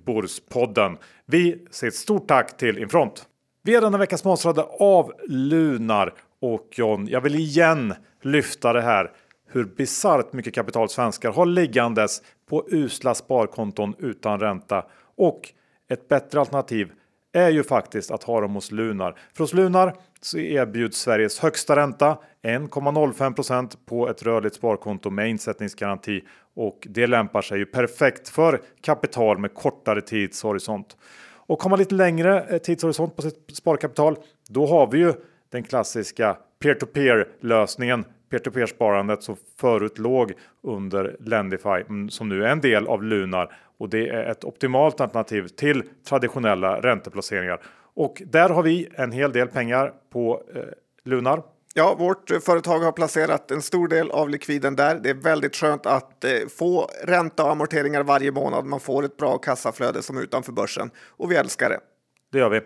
[0.04, 0.96] borspodden.
[1.26, 3.26] Vi säger ett stort tack till Infront.
[3.62, 7.06] Vi är denna vecka sponsrade av Lunar och John.
[7.06, 9.10] Jag vill igen lyfta det här
[9.48, 14.84] hur bisarrt mycket kapital svenskar har liggandes på usla sparkonton utan ränta
[15.16, 15.40] och
[15.88, 16.92] ett bättre alternativ
[17.32, 19.18] är ju faktiskt att ha dem hos Lunar.
[19.32, 26.22] För hos Lunar så erbjuds Sveriges högsta ränta 1,05% på ett rörligt sparkonto med insättningsgaranti
[26.54, 30.96] och det lämpar sig ju perfekt för kapital med kortare tidshorisont.
[31.32, 34.16] Och har man lite längre eh, tidshorisont på sitt sparkapital,
[34.48, 35.12] då har vi ju
[35.50, 42.48] den klassiska peer-to-peer lösningen peer-to-peer sparandet som förut låg under Lendify mm, som nu är
[42.48, 47.60] en del av Lunar och det är ett optimalt alternativ till traditionella ränteplaceringar.
[47.94, 50.62] Och där har vi en hel del pengar på eh,
[51.04, 51.42] Lunar.
[51.74, 55.00] Ja, vårt företag har placerat en stor del av likviden där.
[55.02, 58.64] Det är väldigt skönt att eh, få ränta och amorteringar varje månad.
[58.64, 61.80] Man får ett bra kassaflöde som utanför börsen och vi älskar det.
[62.32, 62.60] Det gör vi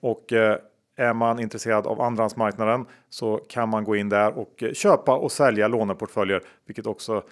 [0.00, 0.56] och eh,
[0.96, 5.32] är man intresserad av andrahandsmarknaden så kan man gå in där och eh, köpa och
[5.32, 7.22] sälja låneportföljer, vilket också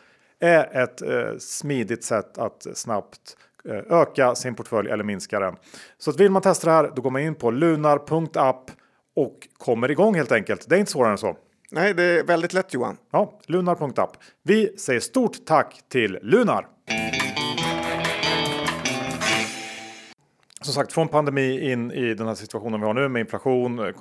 [0.41, 5.57] är ett eh, smidigt sätt att snabbt eh, öka sin portfölj eller minska den.
[5.99, 8.71] Så att vill man testa det här, då går man in på lunar.app
[9.17, 10.69] och kommer igång helt enkelt.
[10.69, 11.37] Det är inte svårare än så.
[11.71, 12.97] Nej, det är väldigt lätt Johan.
[13.11, 14.17] Ja, lunar.app.
[14.43, 16.67] Vi säger stort tack till Lunar.
[20.61, 23.93] Som sagt, från pandemi in i den här situationen vi har nu med inflation,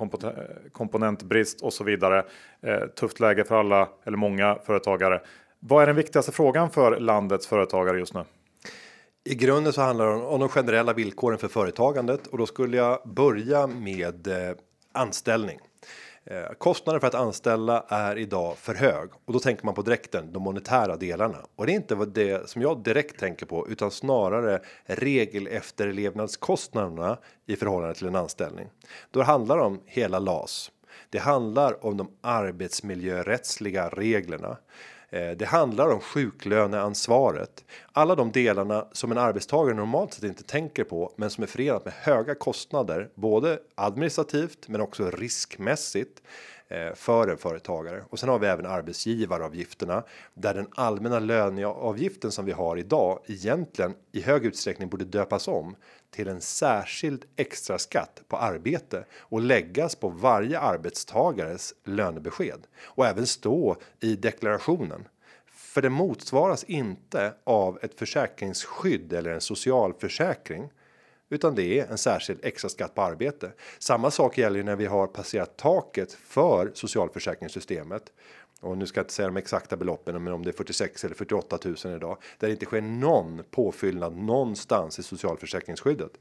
[0.71, 2.25] komponentbrist och så vidare.
[2.61, 5.21] Eh, tufft läge för alla eller många företagare.
[5.59, 8.23] Vad är den viktigaste frågan för landets företagare just nu?
[9.23, 12.99] I grunden så handlar det om de generella villkoren för företagandet och då skulle jag
[13.05, 14.55] börja med eh,
[14.91, 15.59] anställning.
[16.25, 20.33] Eh, kostnaden för att anställa är idag för hög och då tänker man på direkten
[20.33, 23.91] de monetära delarna och det är inte vad det som jag direkt tänker på utan
[23.91, 28.67] snarare regel efterlevnadskostnaderna i förhållande till en anställning.
[29.11, 30.71] Då handlar det om hela LAS.
[31.09, 34.57] Det handlar om de arbetsmiljörättsliga reglerna.
[35.09, 37.65] Eh, det handlar om sjuklöneansvaret.
[37.91, 41.85] Alla de delarna som en arbetstagare normalt sett inte tänker på, men som är förenat
[41.85, 46.21] med höga kostnader, både administrativt men också riskmässigt
[46.69, 48.03] Eh, för en företagare.
[48.09, 50.03] Och sen har vi även arbetsgivaravgifterna
[50.33, 55.75] där den allmänna löneavgiften som vi har idag egentligen i hög utsträckning borde döpas om
[56.11, 63.27] till en särskild extra skatt på arbete och läggas på varje arbetstagares lönebesked och även
[63.27, 65.07] stå i deklarationen.
[65.45, 70.69] För det motsvaras inte av ett försäkringsskydd eller en socialförsäkring
[71.29, 73.51] utan det är en särskild extra skatt på arbete.
[73.79, 78.11] Samma sak gäller när vi har passerat taket för socialförsäkringssystemet
[78.61, 81.15] och nu ska jag inte säga de exakta beloppen, men om det är 46 eller
[81.15, 86.11] 48 000 idag där det inte sker någon påfyllnad någonstans i socialförsäkringsskyddet.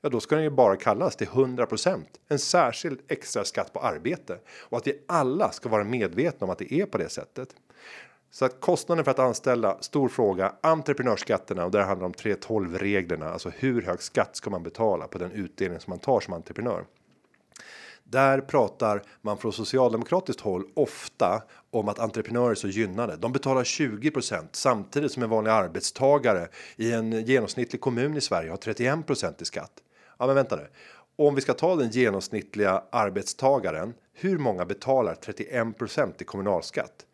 [0.00, 4.38] ja då ska den ju bara kallas till 100% en särskild extra skatt på arbete
[4.48, 7.54] och att vi alla ska vara medvetna om att det är på det sättet.
[8.30, 13.30] Så att kostnaden för att anställa stor fråga entreprenörsskatterna och där handlar om 312 reglerna,
[13.30, 16.84] alltså hur hög skatt ska man betala på den utdelning som man tar som entreprenör.
[18.04, 23.16] Där pratar man från socialdemokratiskt håll ofta om att entreprenörer är så gynnade.
[23.16, 28.56] De betalar 20% samtidigt som en vanlig arbetstagare i en genomsnittlig kommun i Sverige har
[28.56, 29.72] 31% i skatt.
[30.18, 30.66] Ja, men vänta nu.
[31.16, 37.06] Om vi ska ta den genomsnittliga arbetstagaren, hur många betalar 31% i kommunalskatt?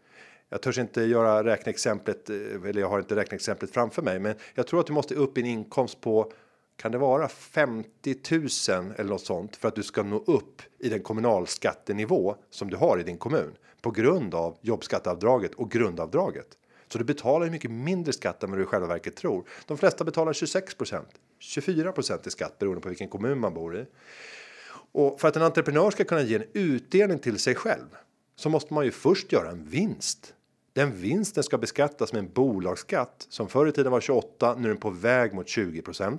[0.48, 4.80] Jag törs inte göra räkneexemplet, eller jag har inte räkneexemplet framför mig, men jag tror
[4.80, 6.32] att du måste upp i en inkomst på
[6.76, 10.88] kan det vara 50 000 eller något sånt för att du ska nå upp i
[10.88, 16.46] den kommunalskattenivå som du har i din kommun på grund av jobbskatteavdraget och grundavdraget.
[16.88, 19.48] Så du betalar ju mycket mindre skatt än vad du i själva verket tror.
[19.66, 21.02] De flesta betalar 26%
[21.40, 23.86] 24% i skatt beroende på vilken kommun man bor i.
[24.92, 27.96] Och för att en entreprenör ska kunna ge en utdelning till sig själv
[28.36, 30.34] så måste man ju först göra en vinst.
[30.76, 34.68] Den vinsten ska beskattas med en bolagsskatt som förr i tiden var 28, nu är
[34.68, 36.18] den på väg mot 20%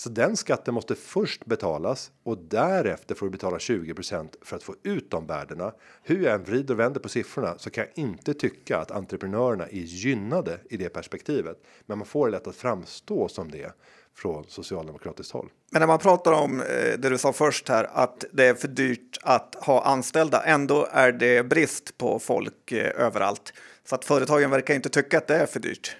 [0.00, 4.74] så den skatten måste först betalas och därefter får du betala 20% för att få
[4.82, 5.72] ut de värdena.
[6.02, 9.66] Hur jag än vrider och vänder på siffrorna så kan jag inte tycka att entreprenörerna
[9.66, 11.62] är gynnade i det perspektivet.
[11.86, 13.72] Men man får det lätt att framstå som det
[14.20, 15.48] från socialdemokratiskt håll.
[15.70, 16.66] Men när man pratar om eh,
[16.98, 20.42] det du sa först här att det är för dyrt att ha anställda.
[20.42, 23.52] Ändå är det brist på folk eh, överallt
[23.84, 25.96] så att företagen verkar inte tycka att det är för dyrt.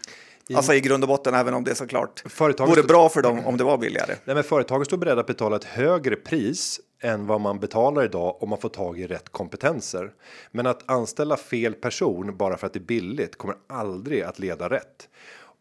[0.54, 3.56] Alltså i grund och botten, även om det såklart företagen vore bra för dem om
[3.56, 4.14] det var billigare.
[4.24, 8.42] Nej, men företagen står beredda att betala ett högre pris än vad man betalar idag
[8.42, 10.12] om man får tag i rätt kompetenser.
[10.50, 14.68] Men att anställa fel person bara för att det är billigt kommer aldrig att leda
[14.68, 15.08] rätt.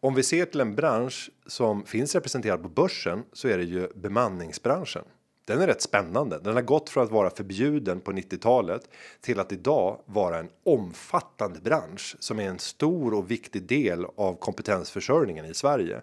[0.02, 3.88] Om vi ser till en bransch som finns representerad på börsen så är det ju
[3.94, 5.04] bemanningsbranschen.
[5.46, 6.38] Den är rätt spännande.
[6.38, 8.88] Den har gått från att vara förbjuden på 90-talet
[9.20, 14.34] till att idag vara en omfattande bransch som är en stor och viktig del av
[14.34, 16.02] kompetensförsörjningen i Sverige.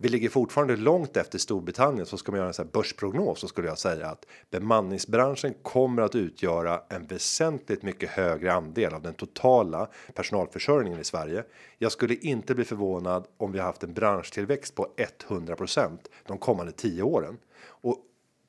[0.00, 3.48] Vi ligger fortfarande långt efter Storbritannien så ska man göra en sån här börsprognos så
[3.48, 9.14] skulle jag säga att bemanningsbranschen kommer att utgöra en väsentligt mycket högre andel av den
[9.14, 11.44] totala personalförsörjningen i Sverige.
[11.78, 14.86] Jag skulle inte bli förvånad om vi har haft en branschtillväxt på
[15.28, 17.98] 100% de kommande 10 åren och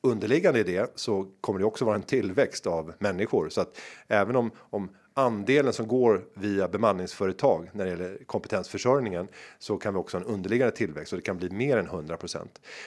[0.02, 4.36] underliggande i det så kommer det också vara en tillväxt av människor så att även
[4.36, 9.28] om om andelen som går via bemanningsföretag när det gäller kompetensförsörjningen
[9.60, 12.18] så kan vi också ha en underliggande tillväxt och det kan bli mer än 100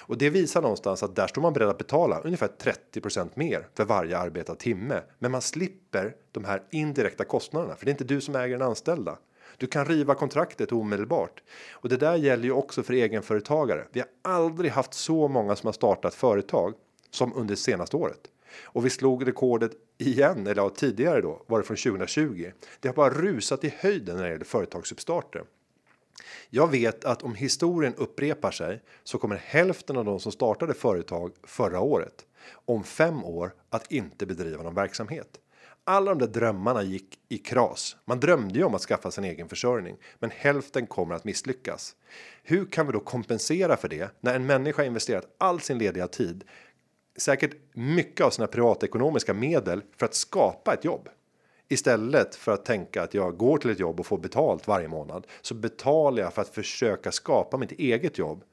[0.00, 2.48] och det visar någonstans att där står man beredd att betala ungefär
[2.94, 5.00] 30% mer för varje arbetad timme.
[5.18, 8.68] Men man slipper de här indirekta kostnaderna för det är inte du som äger den
[8.68, 9.18] anställda.
[9.56, 11.42] Du kan riva kontraktet omedelbart
[11.72, 13.84] och det där gäller ju också för egenföretagare.
[13.92, 16.74] Vi har aldrig haft så många som har startat företag
[17.10, 18.31] som under senaste året.
[18.62, 22.50] Och vi slog rekordet igen, eller ja, tidigare då var det från 2020.
[22.80, 25.44] Det har bara rusat i höjden när det gäller företagsuppstarter.
[26.50, 31.32] Jag vet att om historien upprepar sig så kommer hälften av de som startade företag
[31.42, 32.26] förra året
[32.64, 35.38] om fem år att inte bedriva någon verksamhet.
[35.84, 37.96] Alla de där drömmarna gick i kras.
[38.04, 41.96] Man drömde ju om att skaffa sin egen försörjning, men hälften kommer att misslyckas.
[42.42, 46.44] Hur kan vi då kompensera för det när en människa investerat all sin lediga tid
[47.16, 51.08] säkert mycket av sina privatekonomiska medel för att skapa ett jobb.
[51.68, 55.26] Istället för att tänka att jag går till ett jobb och får betalt varje månad
[55.42, 58.44] så betalar jag för att försöka skapa mitt eget jobb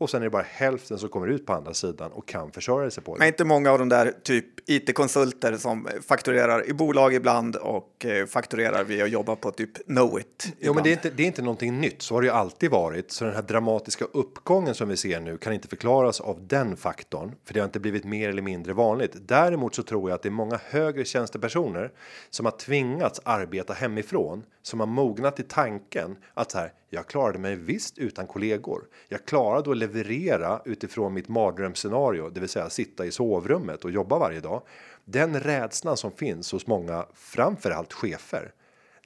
[0.00, 2.90] och sen är det bara hälften som kommer ut på andra sidan och kan försörja
[2.90, 3.18] sig på det.
[3.18, 8.26] Men inte många av de där typ it-konsulter som fakturerar i bolag ibland och eh,
[8.26, 10.52] fakturerar via att jobba på typ Knowit.
[10.58, 11.10] Jo, men det är inte.
[11.10, 12.02] Det är inte någonting nytt.
[12.02, 13.10] Så har det ju alltid varit.
[13.10, 17.34] Så den här dramatiska uppgången som vi ser nu kan inte förklaras av den faktorn,
[17.44, 19.12] för det har inte blivit mer eller mindre vanligt.
[19.14, 21.92] Däremot så tror jag att det är många högre tjänstepersoner
[22.30, 27.38] som har tvingats arbeta hemifrån som har mognat i tanken att så här, jag klarade
[27.38, 28.88] mig visst utan kollegor.
[29.08, 34.18] Jag klarade att leverera utifrån mitt mardrömsscenario, det vill säga sitta i sovrummet och jobba
[34.18, 34.62] varje dag.
[35.04, 38.52] Den rädslan som finns hos många, framförallt chefer.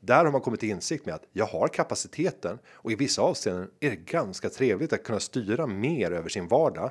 [0.00, 3.70] Där har man kommit till insikt med att jag har kapaciteten och i vissa avseenden
[3.80, 6.90] är det ganska trevligt att kunna styra mer över sin vardag.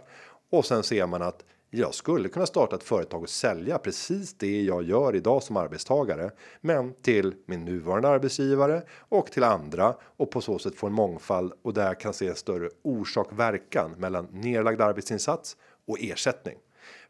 [0.50, 1.46] Och sen ser man att
[1.80, 6.32] jag skulle kunna starta ett företag och sälja precis det jag gör idag som arbetstagare,
[6.62, 11.54] men till min nuvarande arbetsgivare och till andra och på så sätt få en mångfald
[11.62, 15.58] och där kan se en större orsak verkan mellan nedlagd arbetsinsats
[15.88, 16.58] och ersättning.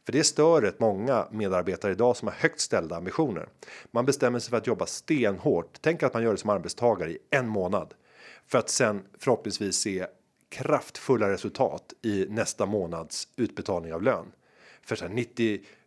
[0.06, 3.48] För det stör rätt många medarbetare idag som har högt ställda ambitioner.
[3.92, 5.78] Man bestämmer sig för att jobba stenhårt.
[5.82, 7.94] Tänk att man gör det som arbetstagare i en månad
[8.48, 10.06] för att sen förhoppningsvis se
[10.50, 14.26] kraftfulla resultat i nästa månads utbetalning av lön.
[14.86, 15.14] För så här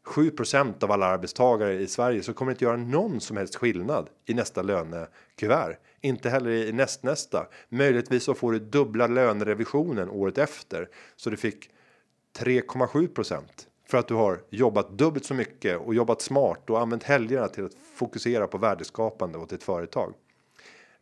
[0.04, 4.10] 97% av alla arbetstagare i Sverige så kommer det inte göra någon som helst skillnad
[4.26, 5.78] i nästa lönekuvert.
[6.00, 7.46] Inte heller i nästnästa.
[7.68, 11.70] Möjligtvis så får du dubbla lönerevisionen året efter så du fick
[12.38, 13.42] 3,7%
[13.88, 17.64] för att du har jobbat dubbelt så mycket och jobbat smart och använt helgerna till
[17.64, 20.14] att fokusera på värdeskapande åt ditt företag.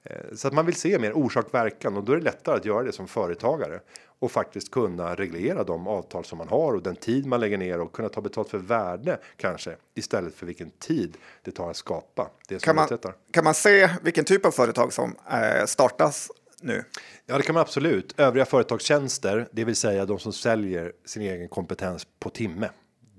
[0.05, 2.65] Eh, så att man vill se mer orsak verkan och då är det lättare att
[2.65, 3.81] göra det som företagare
[4.19, 7.81] och faktiskt kunna reglera de avtal som man har och den tid man lägger ner
[7.81, 12.31] och kunna ta betalt för värde kanske istället för vilken tid det tar att skapa
[12.49, 12.89] det Kan man,
[13.31, 16.31] kan man se vilken typ av företag som eh, startas
[16.61, 16.85] nu?
[17.27, 18.21] Ja, det kan man absolut.
[18.21, 22.69] Övriga företagstjänster, det vill säga de som säljer sin egen kompetens på timme.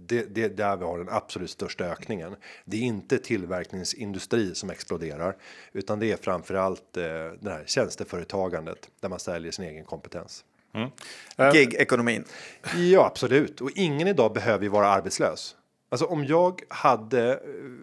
[0.08, 2.36] Det, det är där vi har den absolut största ökningen.
[2.66, 5.36] Det är inte tillverkningsindustri som exploderar,
[5.74, 7.03] utan det är framförallt eh,
[7.39, 10.43] det här tjänsteföretagandet där man säljer sin egen kompetens.
[11.53, 12.24] Gig-ekonomin.
[12.76, 13.62] Ja, absolut.
[13.62, 15.56] Och ingen idag behöver ju vara arbetslös.
[15.96, 17.39] Alltså om jag hade eh,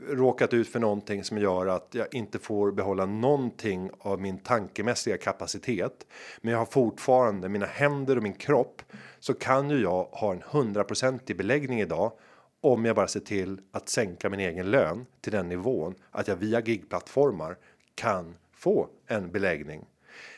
[0.09, 5.17] råkat ut för någonting som gör att jag inte får behålla någonting av min tankemässiga
[5.17, 6.07] kapacitet.
[6.41, 8.83] Men jag har fortfarande mina händer och min kropp.
[9.21, 12.13] Så kan ju jag ha en hundraprocentig beläggning idag.
[12.61, 16.37] Om jag bara ser till att sänka min egen lön till den nivån att jag
[16.37, 17.57] via gigplattformar
[17.95, 19.85] kan få en beläggning.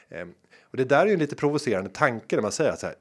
[0.08, 2.86] Ehm, och det där är ju en lite provocerande tanke när man säger att så
[2.86, 2.96] här,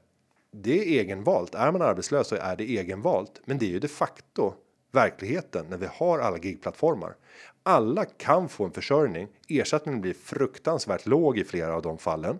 [0.50, 1.54] det är egenvalt.
[1.54, 4.54] Är man arbetslös så är det egenvalt, men det är ju de facto
[4.94, 7.14] verkligheten när vi har alla gigplattformar.
[7.62, 9.28] Alla kan få en försörjning.
[9.48, 12.38] Ersättningen blir fruktansvärt låg i flera av de fallen,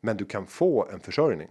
[0.00, 1.48] men du kan få en försörjning.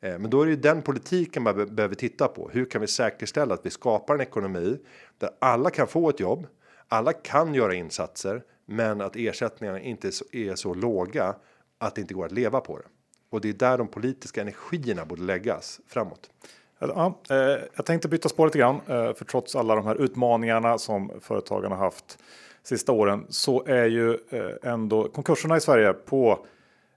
[0.00, 2.50] Eh, men då är det ju den politiken man behöver titta på.
[2.52, 4.78] Hur kan vi säkerställa att vi skapar en ekonomi
[5.18, 6.46] där alla kan få ett jobb,
[6.88, 11.34] alla kan göra insatser, men att ersättningarna inte är så låga
[11.78, 12.84] att det inte går att leva på det.
[13.30, 16.30] Och det är där de politiska energierna borde läggas framåt.
[16.78, 17.36] Ja, eh,
[17.76, 21.76] jag tänkte byta spår lite grann, eh, för trots alla de här utmaningarna som företagarna
[21.76, 22.18] haft
[22.62, 26.46] sista åren så är ju eh, ändå konkurserna i Sverige på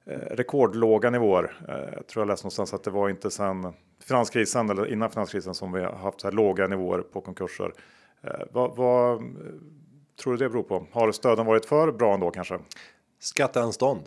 [0.06, 1.54] rekordlåga nivåer.
[1.96, 3.74] Jag tror jag läste någonstans att det var inte sedan
[4.04, 7.74] finanskrisen eller innan finanskrisen som vi har haft så här låga nivåer på konkurser.
[8.52, 9.22] Vad, vad
[10.24, 10.86] tror du det beror på?
[10.92, 12.60] Har stöden varit för bra ändå kanske?
[13.20, 14.02] Skatteanstånd.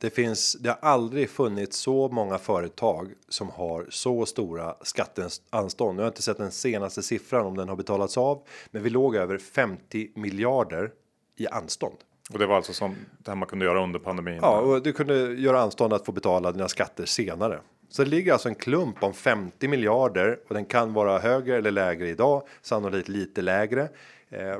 [0.00, 0.52] Det finns.
[0.60, 5.96] Det har aldrig funnits så många företag som har så stora skatteanstånd.
[5.96, 8.90] Nu har jag inte sett den senaste siffran om den har betalats av, men vi
[8.90, 10.90] låg över 50 miljarder
[11.36, 11.96] i anstånd.
[12.32, 14.38] Och det var alltså som det här man kunde göra under pandemin.
[14.42, 17.60] Ja, och du kunde göra anstånd att få betala dina skatter senare.
[17.88, 21.70] Så det ligger alltså en klump om 50 miljarder och den kan vara högre eller
[21.70, 23.88] lägre idag, sannolikt lite lägre.
[24.28, 24.56] Eh,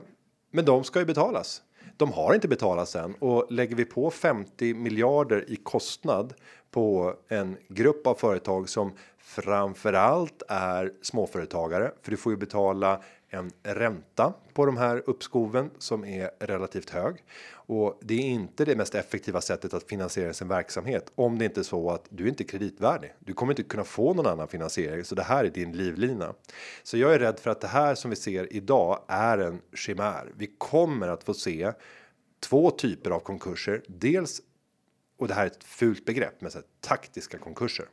[0.51, 1.63] men de ska ju betalas.
[2.01, 6.35] De har inte betalats än och lägger vi på 50 miljarder i kostnad
[6.71, 13.51] på en grupp av företag som framförallt är småföretagare, för du får ju betala en
[13.63, 18.95] ränta på de här uppskoven som är relativt hög och det är inte det mest
[18.95, 22.47] effektiva sättet att finansiera sin verksamhet om det inte är så att du inte är
[22.47, 23.15] kreditvärdig.
[23.19, 26.35] Du kommer inte kunna få någon annan finansiering, så det här är din livlina.
[26.83, 30.33] Så jag är rädd för att det här som vi ser idag är en chimär.
[30.37, 31.73] Vi kommer att få se
[32.41, 33.83] två typer av konkurser.
[33.87, 34.43] Dels
[35.19, 37.87] och det här är ett fult begrepp med så här, taktiska konkurser.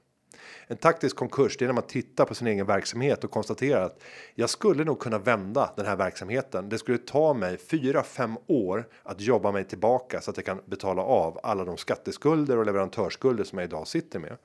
[0.68, 4.04] En taktisk konkurs det är när man tittar på sin egen verksamhet och konstaterar att
[4.36, 6.70] jag skulle nog kunna vända den här verksamheten.
[6.70, 11.02] Det skulle ta mig 4-5 år att jobba mig tillbaka så att jag kan betala
[11.02, 14.38] av alla de skatteskulder och leverantörsskulder som jag idag sitter med.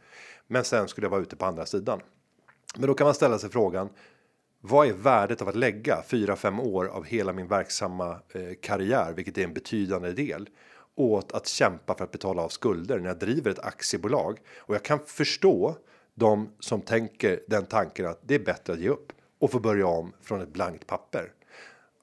[0.47, 2.01] Men sen skulle jag vara ute på andra sidan.
[2.77, 3.89] Men då kan man ställa sig frågan.
[4.61, 9.39] Vad är värdet av att lägga 4-5 år av hela min verksamma eh, karriär, vilket
[9.39, 10.49] är en betydande del
[10.97, 14.83] åt att kämpa för att betala av skulder när jag driver ett aktiebolag och jag
[14.83, 15.77] kan förstå
[16.15, 19.87] de som tänker den tanken att det är bättre att ge upp och få börja
[19.87, 21.33] om från ett blankt papper.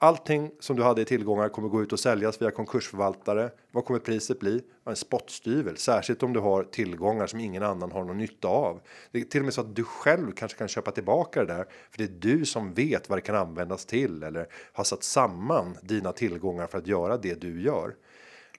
[0.02, 3.50] Allting som du hade i tillgångar kommer gå ut och säljas via konkursförvaltare.
[3.72, 4.62] Vad kommer priset bli?
[4.86, 8.82] En spottstyvel, särskilt om du har tillgångar som ingen annan har någon nytta av.
[9.12, 11.66] Det är till och med så att du själv kanske kan köpa tillbaka det där,
[11.92, 15.78] för det är du som vet vad det kan användas till eller har satt samman
[15.82, 17.96] dina tillgångar för att göra det du gör.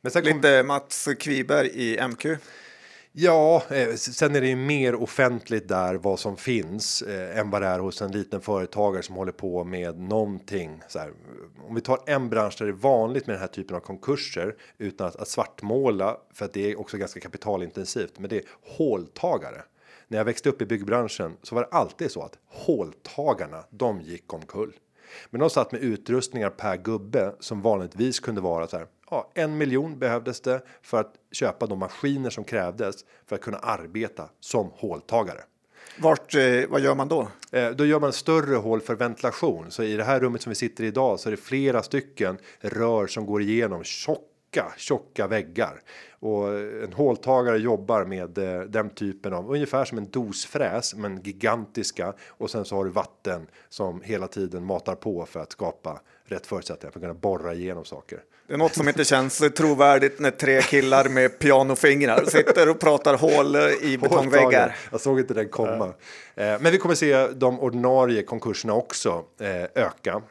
[0.02, 2.26] Men kom- Lite Mats Kviberg i MQ.
[3.12, 7.62] Ja, eh, sen är det ju mer offentligt där vad som finns eh, än vad
[7.62, 10.82] det är hos en liten företagare som håller på med någonting.
[10.88, 11.12] Så här,
[11.68, 14.56] om vi tar en bransch där det är vanligt med den här typen av konkurser
[14.78, 18.18] utan att, att svartmåla för att det är också ganska kapitalintensivt.
[18.18, 19.62] Men det är håltagare.
[20.08, 24.34] När jag växte upp i byggbranschen så var det alltid så att håltagarna, de gick
[24.34, 24.72] omkull.
[25.30, 28.86] Men de satt med utrustningar per gubbe som vanligtvis kunde vara så här.
[29.10, 33.58] Ja, en miljon behövdes det för att köpa de maskiner som krävdes för att kunna
[33.58, 35.40] arbeta som håltagare.
[35.98, 37.28] Vart, eh, vad gör man då?
[37.52, 39.70] Eh, då gör man större hål för ventilation.
[39.70, 42.38] Så i det här rummet som vi sitter i idag så är det flera stycken
[42.60, 44.22] rör som går igenom tjocka,
[44.76, 45.82] tjocka väggar.
[46.20, 46.48] Och
[46.84, 52.14] en håltagare jobbar med eh, den typen av ungefär som en dosfräs, men gigantiska.
[52.28, 56.46] Och sen så har du vatten som hela tiden matar på för att skapa rätt
[56.46, 58.20] förutsättningar för att kunna borra igenom saker.
[58.46, 63.16] Det är något som inte känns trovärdigt när tre killar med pianofingrar sitter och pratar
[63.16, 64.76] hål i betongväggar.
[64.90, 65.86] Jag såg inte den komma.
[66.34, 70.22] Eh, Men vi kommer se de ordinarie konkurserna också eh, öka.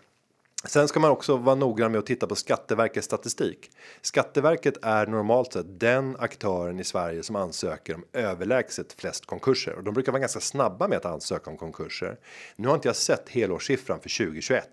[0.66, 3.72] Sen ska man också vara noggrann med att titta på Skatteverkets statistik.
[4.02, 9.84] Skatteverket är normalt sett den aktören i Sverige som ansöker om överlägset flest konkurser och
[9.84, 12.20] de brukar vara ganska snabba med att ansöka om konkurser.
[12.56, 14.68] Nu har inte jag sett helårssiffran för 2021,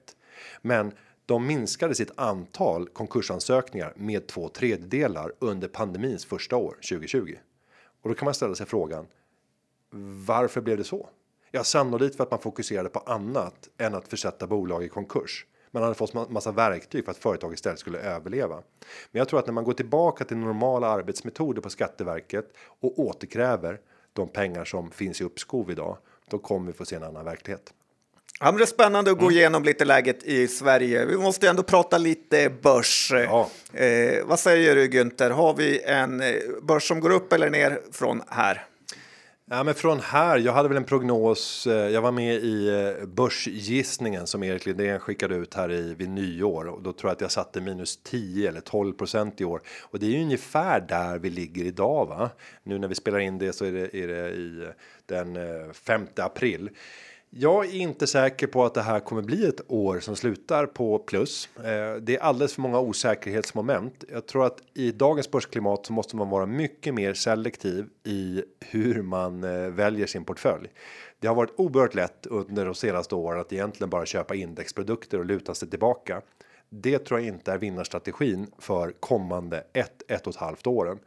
[0.63, 0.93] men
[1.27, 7.35] de minskade sitt antal konkursansökningar med två tredjedelar under pandemins första år 2020.
[8.03, 9.07] Och då kan man ställa sig frågan.
[10.27, 11.09] Varför blev det så?
[11.51, 15.47] Ja, sannolikt för att man fokuserade på annat än att försätta bolag i konkurs.
[15.77, 18.55] Man hade fått ma- massa verktyg för att företag istället skulle överleva.
[19.11, 22.45] Men jag tror att när man går tillbaka till normala arbetsmetoder på Skatteverket
[22.81, 23.79] och återkräver
[24.13, 25.99] de pengar som finns i uppskov idag,
[26.31, 27.73] då kommer vi få se en annan verklighet.
[28.41, 31.05] Ja, men det är spännande att gå igenom lite läget i Sverige.
[31.07, 33.13] Vi måste ändå prata lite börs.
[33.13, 33.51] Ja.
[33.73, 35.31] Eh, vad säger du Günther?
[35.31, 38.67] Har vi en eh, börs som går upp eller ner från här?
[39.51, 40.39] Ja, men från här.
[40.39, 41.67] Jag hade väl en prognos.
[41.67, 46.09] Eh, jag var med i eh, börsgissningen som Erik Lindén skickade ut här i vid
[46.09, 49.61] nyår och då tror jag att jag satte minus 10 eller 12 procent i år
[49.83, 52.07] och det är ju ungefär där vi ligger idag.
[52.07, 52.31] Va?
[52.63, 54.69] Nu när vi spelar in det så är det, är det i eh,
[55.07, 55.39] den
[55.75, 56.71] 5 april.
[57.39, 60.99] Jag är inte säker på att det här kommer bli ett år som slutar på
[60.99, 61.49] plus.
[61.57, 64.05] Eh, det är alldeles för många osäkerhetsmoment.
[64.13, 69.03] Jag tror att i dagens börsklimat så måste man vara mycket mer selektiv i hur
[69.03, 70.69] man eh, väljer sin portfölj.
[71.21, 75.27] Det har varit oerhört lätt under de senaste åren att egentligen bara köpa indexprodukter och
[75.27, 76.23] luta sig tillbaka.
[76.69, 80.99] Det tror jag inte är vinnarstrategin för kommande ett, ett och ett halvt åren.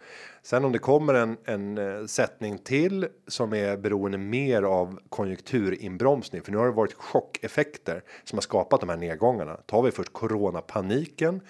[0.42, 6.42] Sen om det kommer en, en eh, sättning till som är beroende mer av konjunkturinbromsning,
[6.42, 9.56] för nu har det varit chockeffekter som har skapat de här nedgångarna.
[9.56, 11.42] Tar vi först coronapaniken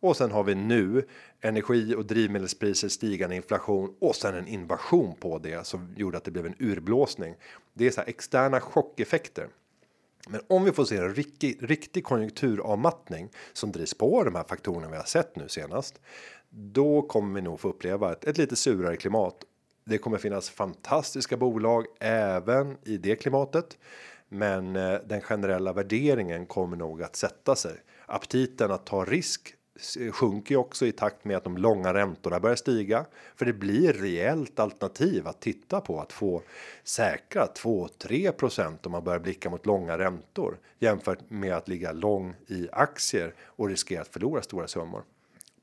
[0.00, 1.06] och sen har vi nu
[1.40, 6.30] energi och drivmedelspriser, stigande inflation och sen en invasion på det som gjorde att det
[6.30, 7.34] blev en urblåsning.
[7.74, 9.48] Det är så här externa chockeffekter.
[10.28, 14.88] Men om vi får se en riktig, riktig konjunkturavmattning som drivs på de här faktorerna
[14.90, 16.00] vi har sett nu senast.
[16.50, 19.36] Då kommer vi nog få uppleva ett, ett lite surare klimat.
[19.84, 23.78] Det kommer finnas fantastiska bolag även i det klimatet.
[24.28, 27.74] Men eh, den generella värderingen kommer nog att sätta sig.
[28.06, 29.54] Aptiten att ta risk
[30.12, 33.06] sjunker ju också i takt med att de långa räntorna börjar stiga.
[33.36, 36.42] För det blir reellt alternativ att titta på att få
[36.84, 40.58] säkra 2-3% om man börjar blicka mot långa räntor.
[40.78, 45.02] Jämfört med att ligga lång i aktier och riskera att förlora stora summor.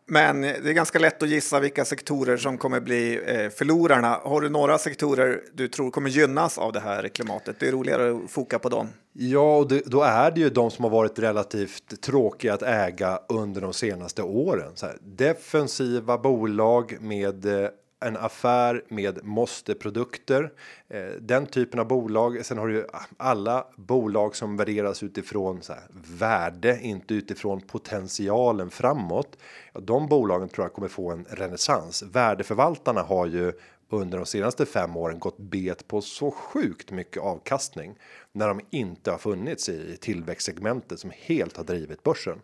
[0.06, 4.20] Men det är ganska lätt att gissa vilka sektorer som kommer bli eh, förlorarna.
[4.24, 7.56] Har du några sektorer du tror kommer gynnas av det här klimatet?
[7.60, 8.88] Det är roligare att foka på dem.
[9.14, 13.20] Ja, och det, då är det ju de som har varit relativt tråkiga att äga
[13.30, 14.72] under de senaste åren.
[14.76, 17.70] Så här, defensiva bolag med eh,
[18.04, 20.52] en affär med måste-produkter.
[20.88, 22.46] Eh, den typen av bolag.
[22.46, 22.86] Sen har du ju
[23.18, 25.84] alla bolag som värderas utifrån så här,
[26.18, 29.38] värde, inte utifrån potentialen framåt.
[29.74, 32.04] De bolagen tror jag kommer få en renässans.
[32.04, 33.54] Värdeförvaltarna har ju
[33.90, 37.96] under de senaste fem åren gått bet på så sjukt mycket avkastning
[38.32, 42.40] när de inte har funnits i tillväxtsegmentet som helt har drivit börsen.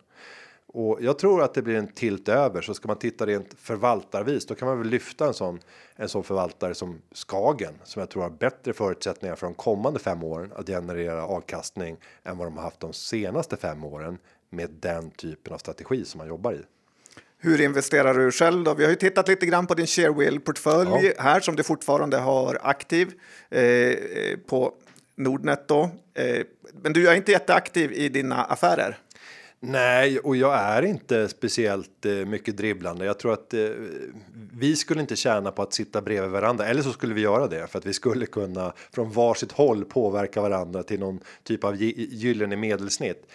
[0.73, 4.45] Och jag tror att det blir en tilt över så ska man titta rent förvaltarvis
[4.45, 5.59] då kan man väl lyfta en sån
[5.95, 10.23] en sån förvaltare som Skagen som jag tror har bättre förutsättningar för de kommande fem
[10.23, 14.17] åren att generera avkastning än vad de har haft de senaste fem åren
[14.49, 16.61] med den typen av strategi som man jobbar i.
[17.37, 18.73] Hur investerar du själv då?
[18.73, 22.59] Vi har ju tittat lite grann på din Sharewill portfölj här som du fortfarande har
[22.61, 23.13] aktiv
[23.49, 23.93] eh,
[24.47, 24.73] på
[25.15, 25.89] Nordnet då.
[26.13, 26.45] Eh,
[26.81, 28.97] men du är inte jätteaktiv i dina affärer.
[29.61, 33.05] Nej, och jag är inte speciellt eh, mycket dribblande.
[33.05, 33.69] Jag tror att eh,
[34.53, 37.67] vi skulle inte tjäna på att sitta bredvid varandra, eller så skulle vi göra det
[37.67, 42.55] för att vi skulle kunna från varsitt håll påverka varandra till någon typ av gyllene
[42.55, 43.27] medelsnitt.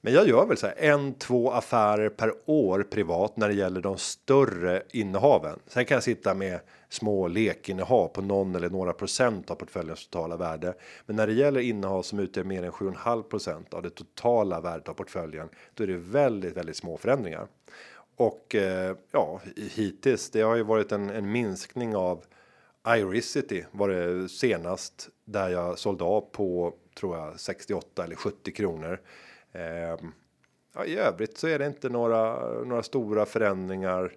[0.00, 3.80] Men jag gör väl så här en, två affärer per år privat när det gäller
[3.80, 5.58] de större innehaven.
[5.66, 6.60] Sen kan jag sitta med
[6.96, 10.74] små lekinnehav på någon eller några procent av portföljens totala värde.
[11.06, 14.94] Men när det gäller innehav som utgör mer än 7,5% av det totala värdet av
[14.94, 17.46] portföljen, då är det väldigt, väldigt små förändringar.
[18.16, 22.24] Och eh, ja, hittills, det har ju varit en, en minskning av
[22.88, 29.00] Iricity var det senast där jag sålde av på tror jag 68 eller 70 kronor.
[29.52, 29.98] Eh,
[30.74, 34.12] ja, I övrigt så är det inte några, några stora förändringar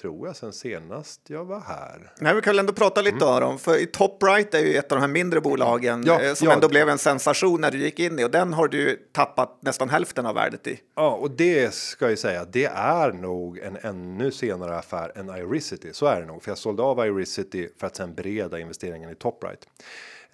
[0.00, 2.12] tror jag sen senast jag var här.
[2.18, 3.48] Nej, vi kan väl ändå prata lite mm.
[3.48, 6.34] om, för i Top Right är ju ett av de här mindre bolagen ja, eh,
[6.34, 9.08] som ja, ändå blev en sensation när du gick in i och den har du
[9.12, 10.80] tappat nästan hälften av värdet i.
[10.94, 15.92] Ja, och det ska jag säga, det är nog en ännu senare affär än Iricity.
[15.92, 19.14] Så är det nog, för jag sålde av Iricity för att sen bereda investeringen i
[19.14, 19.68] Top Right.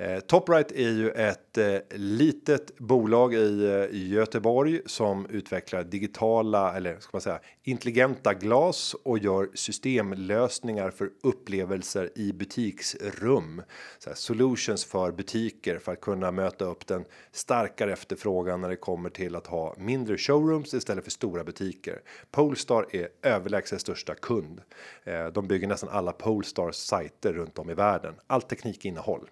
[0.00, 7.00] Eh, Topright är ju ett eh, litet bolag i, eh, Göteborg som utvecklar digitala eller
[7.00, 13.62] ska man säga intelligenta glas och gör systemlösningar för upplevelser i butiksrum.
[13.98, 18.76] Så här, solutions för butiker för att kunna möta upp den starkare efterfrågan när det
[18.76, 22.00] kommer till att ha mindre showrooms istället för stora butiker.
[22.30, 24.60] Polestar är överlägset största kund.
[25.04, 28.14] Eh, de bygger nästan alla Polestars sajter runt om i världen.
[28.26, 29.28] Allt teknikinnehåll.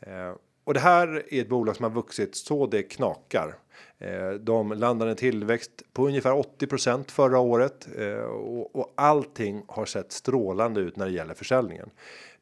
[0.00, 0.32] Eh,
[0.64, 3.54] och det här är ett bolag som har vuxit så det knakar.
[3.98, 8.22] Eh, de landade en tillväxt på ungefär 80% förra året eh,
[8.72, 11.90] och allting har sett strålande ut när det gäller försäljningen.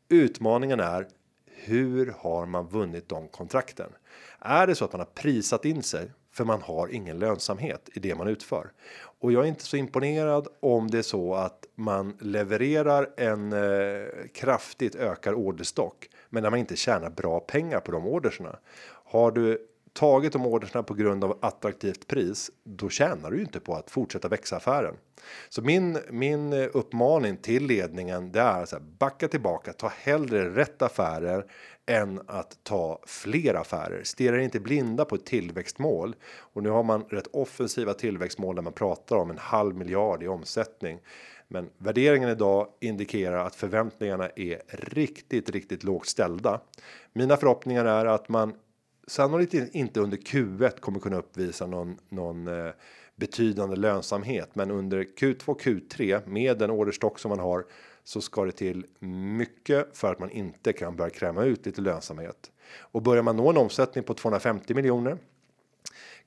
[0.09, 1.06] Utmaningen är
[1.46, 3.90] hur har man vunnit de kontrakten?
[4.38, 8.00] Är det så att man har prisat in sig för man har ingen lönsamhet i
[8.00, 8.70] det man utför
[9.21, 14.07] och jag är inte så imponerad om det är så att man levererar en eh,
[14.35, 18.59] kraftigt ökad orderstock men när man inte tjänar bra pengar på de orderserna.
[19.05, 23.61] Har du tagit de orderna på grund av attraktivt pris, då tjänar du ju inte
[23.61, 24.95] på att fortsätta växa affären.
[25.49, 30.51] Så min min eh, uppmaning till ledningen det är så här, backa tillbaka, ta hellre
[30.51, 31.45] rätt affärer
[31.89, 34.03] än att ta fler affärer.
[34.05, 38.72] Stirra inte blinda på ett tillväxtmål och nu har man rätt offensiva tillväxtmål där man
[38.72, 41.01] pratar om en halv miljard i omsättning.
[41.49, 46.61] Men värderingen idag indikerar att förväntningarna är riktigt, riktigt lågt ställda.
[47.12, 48.55] Mina förhoppningar är att man
[49.07, 52.72] sannolikt inte under Q1 kommer kunna uppvisa någon någon eh,
[53.19, 57.64] betydande lönsamhet, men under Q2 Q3 med den orderstock som man har
[58.05, 58.87] så ska det till
[59.39, 62.51] mycket för att man inte kan börja kräma ut lite lönsamhet
[62.81, 65.19] och börjar man nå en omsättning på 250 miljoner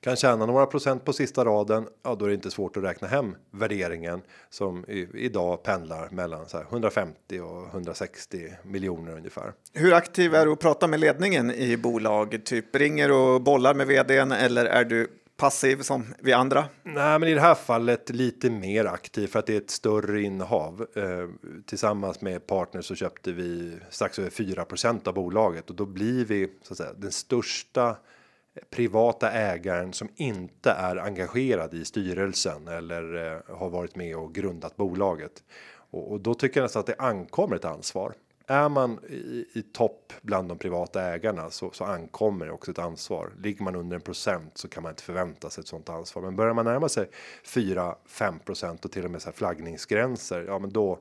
[0.02, 3.08] kan tjäna några procent på sista raden, ja då är det inte svårt att räkna
[3.08, 9.52] hem värderingen som i, idag pendlar mellan så 150 och 160 miljoner ungefär.
[9.72, 12.44] Hur aktiv är du att prata med ledningen i bolag?
[12.44, 15.08] Typ ringer och bollar med vdn eller är du
[15.42, 16.64] passiv som vi andra?
[16.82, 20.22] Nej, men i det här fallet lite mer aktiv för att det är ett större
[20.22, 20.86] innehav.
[20.96, 26.24] Eh, tillsammans med partners så köpte vi strax över 4% av bolaget och då blir
[26.24, 27.96] vi så att säga den största
[28.70, 34.76] privata ägaren som inte är engagerad i styrelsen eller eh, har varit med och grundat
[34.76, 35.42] bolaget.
[35.90, 38.14] Och, och då tycker jag nästan att det ankommer ett ansvar.
[38.46, 42.78] Är man i, i topp bland de privata ägarna så, så ankommer det också ett
[42.78, 43.32] ansvar.
[43.42, 46.22] Ligger man under en procent så kan man inte förvänta sig ett sånt ansvar.
[46.22, 47.08] Men börjar man närma sig
[47.44, 50.98] 4-5% och till och med så här flaggningsgränser, ja, men då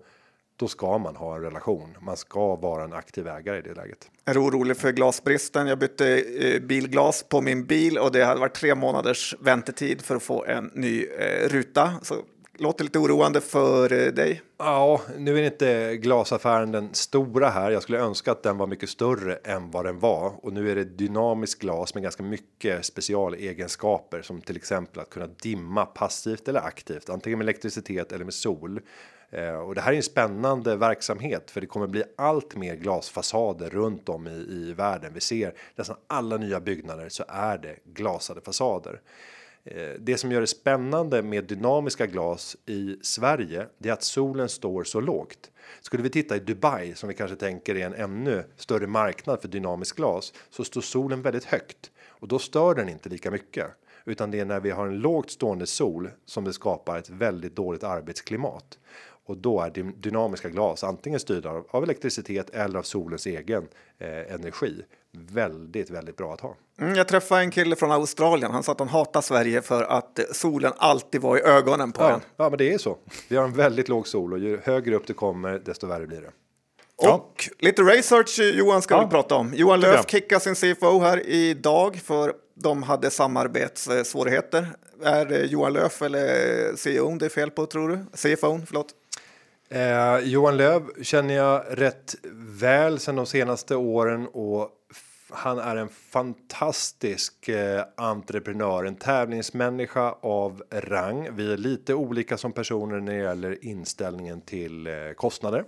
[0.62, 1.98] då ska man ha en relation.
[2.02, 4.10] Man ska vara en aktiv ägare i det läget.
[4.26, 5.68] Är du orolig för glasbristen?
[5.68, 10.16] Jag bytte eh, bilglas på min bil och det hade varit tre månaders väntetid för
[10.16, 11.94] att få en ny eh, ruta.
[12.02, 12.16] Så
[12.62, 14.42] låter lite oroande för eh, dig.
[14.58, 17.72] Ja, nu är inte glasaffären den stora här.
[17.72, 20.76] Jag skulle önska att den var mycket större än vad den var och nu är
[20.76, 26.60] det dynamiskt glas med ganska mycket specialegenskaper som till exempel att kunna dimma passivt eller
[26.60, 28.80] aktivt, antingen med elektricitet eller med sol.
[29.30, 33.70] Eh, och det här är en spännande verksamhet för det kommer bli allt mer glasfasader
[33.70, 35.14] runt om i, i världen.
[35.14, 39.02] Vi ser nästan alla nya byggnader så är det glasade fasader.
[39.64, 44.50] Eh, det som gör det spännande med dynamiska glas i Sverige, det är att solen
[44.50, 45.52] står så lågt.
[45.82, 49.48] Skulle vi titta i Dubai som vi kanske tänker är en ännu större marknad för
[49.48, 53.68] dynamiskt glas så står solen väldigt högt och då stör den inte lika mycket
[54.06, 57.56] utan det är när vi har en lågt stående sol som det skapar ett väldigt
[57.56, 58.80] dåligt arbetsklimat
[59.32, 59.70] och då är
[60.02, 63.68] dynamiska glas antingen styrda av elektricitet eller av solens egen
[64.00, 64.82] eh, energi.
[65.12, 66.56] Väldigt, väldigt bra att ha.
[66.80, 68.52] Mm, jag träffade en kille från Australien.
[68.52, 72.14] Han sa att han hatar Sverige för att solen alltid var i ögonen på ja,
[72.14, 72.22] en.
[72.38, 72.98] Ja, men det är så.
[73.28, 76.22] Vi har en väldigt låg sol och ju högre upp det kommer, desto värre blir
[76.22, 76.32] det.
[77.10, 79.04] Och lite research Johan ska ja.
[79.06, 79.54] vi prata om.
[79.54, 84.68] Johan Löf kickar sin CFO här idag för de hade samarbetssvårigheter.
[85.04, 87.98] Är det Johan Löf eller CEO det är fel på tror du?
[88.18, 88.96] CFO, förlåt.
[89.74, 92.16] Eh, Johan Löv känner jag rätt
[92.60, 94.70] väl sedan de senaste åren och
[95.30, 101.30] han är en fantastisk eh, entreprenör, en tävlingsmänniska av rang.
[101.36, 105.64] Vi är lite olika som personer när det gäller inställningen till eh, kostnader.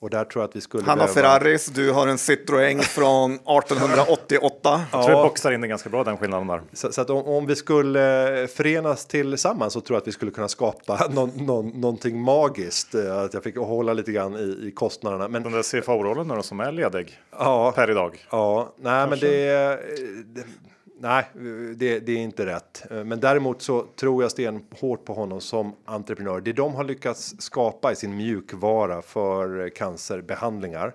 [0.00, 1.38] Och där tror jag att vi skulle Han har behöva...
[1.38, 4.84] Ferraris, du har en Citroën från 1888.
[4.92, 6.62] Jag tror vi boxar in det ganska bra den skillnaden där.
[6.72, 7.98] Så, så att om, om, vi skulle
[8.54, 12.94] förenas tillsammans så tror jag att vi skulle kunna skapa någon, någon, någonting magiskt.
[12.94, 15.28] Eh, att jag fick hålla lite grann i, i kostnaderna.
[15.28, 18.26] Men Den där CFO-rollen som är ledig ja, per idag.
[18.30, 19.46] ja, nej, men det,
[20.26, 20.44] det
[20.98, 21.24] Nej,
[21.76, 22.82] det, det, är inte rätt.
[22.90, 26.40] Men däremot så tror jag stenhårt på honom som entreprenör.
[26.40, 30.94] Det de har lyckats skapa i sin mjukvara för cancerbehandlingar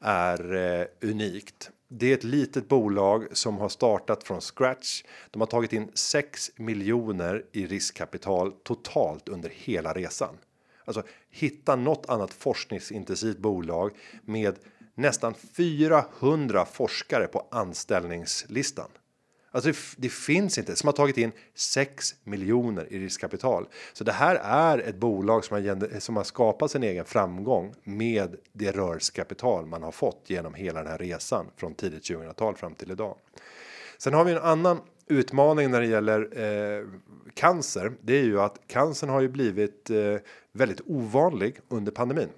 [0.00, 1.70] är eh, unikt.
[1.88, 5.02] Det är ett litet bolag som har startat från scratch.
[5.30, 10.38] De har tagit in 6 miljoner i riskkapital totalt under hela resan.
[10.84, 13.90] Alltså hitta något annat forskningsintensivt bolag
[14.24, 14.58] med
[14.94, 18.88] nästan 400 forskare på anställningslistan.
[19.56, 23.68] Alltså det, det, finns inte som har tagit in 6 miljoner i riskkapital.
[23.92, 28.36] Så det här är ett bolag som har, som har skapat sin egen framgång med
[28.52, 32.90] det rörelsekapital man har fått genom hela den här resan från tidigt 2000-tal fram till
[32.90, 33.16] idag.
[33.98, 36.86] Sen har vi en annan utmaning när det gäller eh,
[37.34, 37.92] cancer.
[38.00, 40.16] Det är ju att cancern har ju blivit eh,
[40.52, 42.28] väldigt ovanlig under pandemin.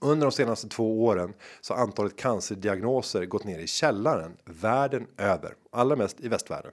[0.00, 5.54] Under de senaste två åren så har antalet cancerdiagnoser gått ner i källaren världen över,
[5.70, 6.72] allra mest i västvärlden.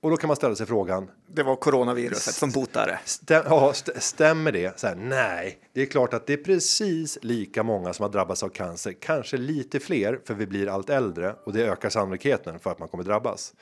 [0.00, 1.10] Och då kan man ställa sig frågan.
[1.26, 3.00] Det var coronaviruset som botade.
[3.04, 4.80] Stäm, ja, stämmer det?
[4.80, 8.42] Så här, nej, det är klart att det är precis lika många som har drabbats
[8.42, 12.70] av cancer, kanske lite fler för vi blir allt äldre och det ökar sannolikheten för
[12.70, 13.54] att man kommer drabbas.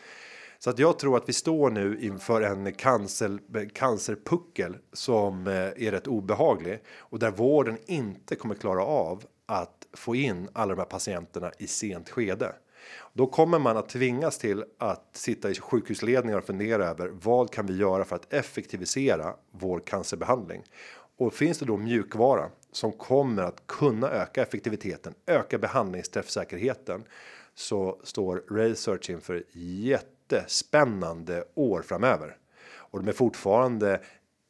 [0.58, 5.90] Så att jag tror att vi står nu inför en cancer, cancerpuckel som eh, är
[5.90, 10.86] rätt obehaglig och där vården inte kommer klara av att få in alla de här
[10.86, 12.52] patienterna i sent skede.
[13.12, 17.66] Då kommer man att tvingas till att sitta i sjukhusledningar och fundera över vad kan
[17.66, 20.62] vi göra för att effektivisera vår cancerbehandling?
[21.18, 27.04] Och finns det då mjukvara som kommer att kunna öka effektiviteten, öka behandlingsträffsäkerheten
[27.54, 32.36] så står Research inför jätte jättespännande år framöver
[32.76, 34.00] och de är fortfarande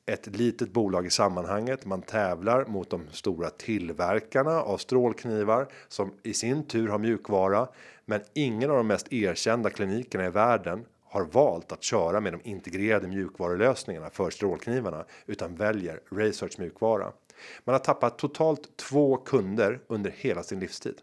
[0.06, 1.84] ett litet bolag i sammanhanget.
[1.84, 7.68] Man tävlar mot de stora tillverkarna av strålknivar som i sin tur har mjukvara,
[8.04, 12.40] men ingen av de mest erkända klinikerna i världen har valt att köra med de
[12.44, 17.12] integrerade mjukvarulösningarna för strålknivarna utan väljer Research mjukvara.
[17.64, 21.00] Man har tappat totalt två kunder under hela sin livstid.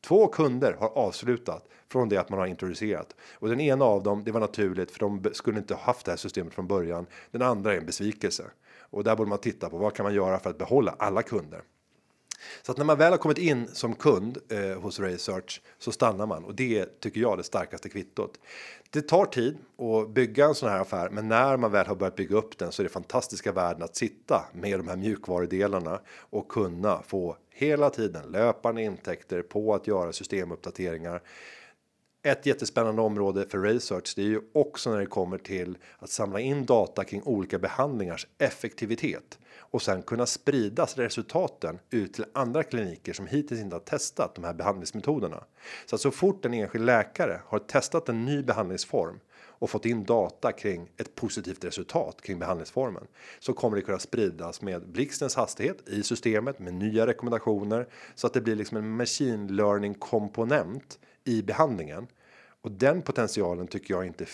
[0.00, 4.24] Två kunder har avslutat från det att man har introducerat och den ena av dem.
[4.24, 7.06] Det var naturligt för de skulle inte haft det här systemet från början.
[7.30, 8.44] Den andra är en besvikelse
[8.78, 11.62] och där borde man titta på vad kan man göra för att behålla alla kunder.
[12.62, 16.26] Så att när man väl har kommit in som kund eh, hos Research så stannar
[16.26, 18.40] man och det tycker jag är det starkaste kvittot.
[18.90, 22.16] Det tar tid att bygga en sån här affär, men när man väl har börjat
[22.16, 26.48] bygga upp den så är det fantastiska värden att sitta med de här mjukvarudelarna och
[26.48, 31.22] kunna få hela tiden löpande intäkter på att göra systemuppdateringar.
[32.22, 34.12] Ett jättespännande område för research.
[34.16, 38.26] Det är ju också när det kommer till att samla in data kring olika behandlingars
[38.38, 39.38] effektivitet
[39.70, 44.44] och sen kunna spridas resultaten ut till andra kliniker som hittills inte har testat de
[44.44, 45.44] här behandlingsmetoderna.
[45.86, 49.20] Så att så fort en enskild läkare har testat en ny behandlingsform
[49.60, 53.06] och fått in data kring ett positivt resultat kring behandlingsformen
[53.38, 58.32] så kommer det kunna spridas med blixtens hastighet i systemet med nya rekommendationer så att
[58.32, 62.06] det blir liksom en machine learning komponent i behandlingen
[62.62, 64.26] och den potentialen tycker jag inte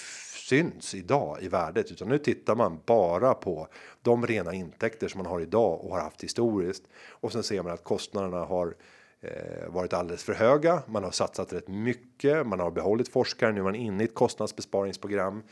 [0.48, 3.68] syns idag i värdet utan nu tittar man bara på
[4.02, 7.72] de rena intäkter som man har idag och har haft historiskt och sen ser man
[7.72, 8.74] att kostnaderna har
[9.20, 10.82] eh, varit alldeles för höga.
[10.86, 12.46] Man har satsat rätt mycket.
[12.46, 13.52] Man har behållit forskare.
[13.52, 15.42] Nu är man inne i ett kostnadsbesparingsprogram,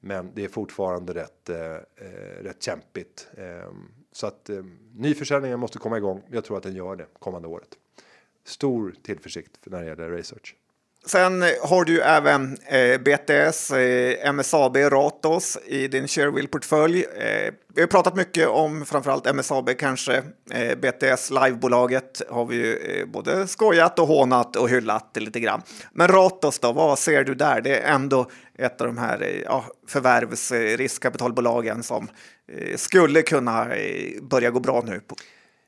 [0.00, 3.72] men det är fortfarande rätt eh, eh rätt kämpigt eh,
[4.12, 4.64] så att eh,
[4.94, 6.22] nyförsäljningen måste komma igång.
[6.30, 7.68] Jag tror att den gör det kommande året.
[8.44, 10.56] Stor tillförsikt när det gäller research.
[11.06, 17.04] Sen har du även eh, BTS, eh, MSAB, Ratos i din Sharewill-portfölj.
[17.18, 20.22] Eh, vi har pratat mycket om framförallt MSAB kanske.
[20.50, 25.62] Eh, BTS livebolaget har vi ju eh, både skojat och hånat och hyllat lite grann.
[25.92, 27.60] Men Ratos då, vad ser du där?
[27.60, 32.08] Det är ändå ett av de här eh, ja, förvärvs eh, som
[32.52, 35.00] eh, skulle kunna eh, börja gå bra nu.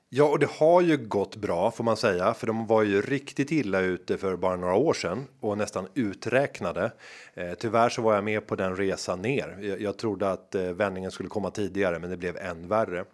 [0.08, 3.52] Ja, och det har ju gått bra får man säga, för de var ju riktigt
[3.52, 6.92] illa ute för bara några år sedan och nästan uträknade.
[7.34, 9.58] Eh, tyvärr så var jag med på den resan ner.
[9.60, 13.04] Jag, jag trodde att eh, vändningen skulle komma tidigare, men det blev än värre.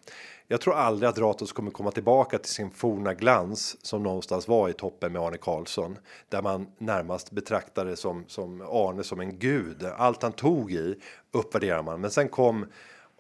[0.49, 4.69] Jag tror aldrig att Ratos kommer komma tillbaka till sin forna glans som någonstans var
[4.69, 9.85] i toppen med Arne Karlsson där man närmast betraktade som som Arne som en gud.
[9.97, 10.95] Allt han tog i
[11.33, 12.67] uppvärderar man, men sen kom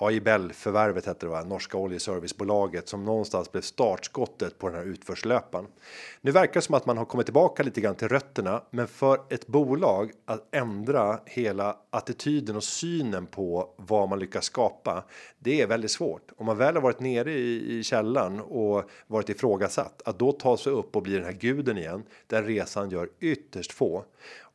[0.06, 1.44] AIBEL-förvärvet hette det va?
[1.44, 5.66] Norska oljeservicebolaget som någonstans blev startskottet på den här utförslöpan.
[6.20, 9.20] Nu verkar det som att man har kommit tillbaka lite grann till rötterna, men för
[9.28, 15.04] ett bolag att ändra hela attityden och synen på vad man lyckas skapa.
[15.38, 19.28] Det är väldigt svårt om man väl har varit nere i, i källan och varit
[19.28, 22.02] ifrågasatt att då ta sig upp och bli den här guden igen.
[22.26, 24.04] Den resan gör ytterst få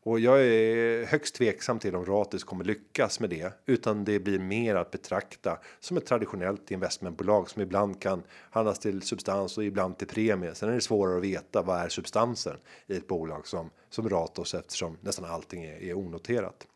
[0.07, 4.39] och jag är högst tveksam till om Ratis kommer lyckas med det, utan det blir
[4.39, 9.97] mer att betrakta som ett traditionellt investmentbolag som ibland kan handlas till substans och ibland
[9.97, 10.55] till premie.
[10.55, 14.53] Sen är det svårare att veta vad är substansen i ett bolag som som Ratos
[14.53, 16.67] eftersom nästan allting är, är onoterat.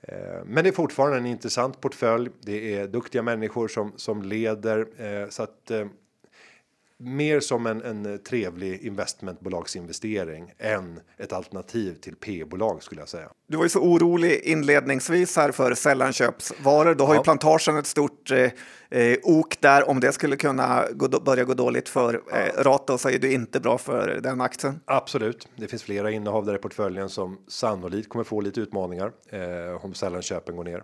[0.00, 2.30] Eh, men det är fortfarande en intressant portfölj.
[2.40, 5.86] Det är duktiga människor som som leder eh, så att eh,
[7.02, 13.28] mer som en, en trevlig investmentbolagsinvestering än ett alternativ till P-bolag skulle jag säga.
[13.46, 16.94] Du var ju så orolig inledningsvis här för sällanköpsvaror.
[16.94, 17.20] Då har ja.
[17.20, 18.50] ju plantagen ett stort eh,
[18.90, 19.88] eh, ok där.
[19.88, 23.60] Om det skulle kunna gå, börja gå dåligt för eh, Rato så är det inte
[23.60, 24.80] bra för den aktien.
[24.84, 25.48] Absolut.
[25.56, 29.94] Det finns flera innehav där i portföljen som sannolikt kommer få lite utmaningar eh, om
[29.94, 30.82] sällanköpen går ner.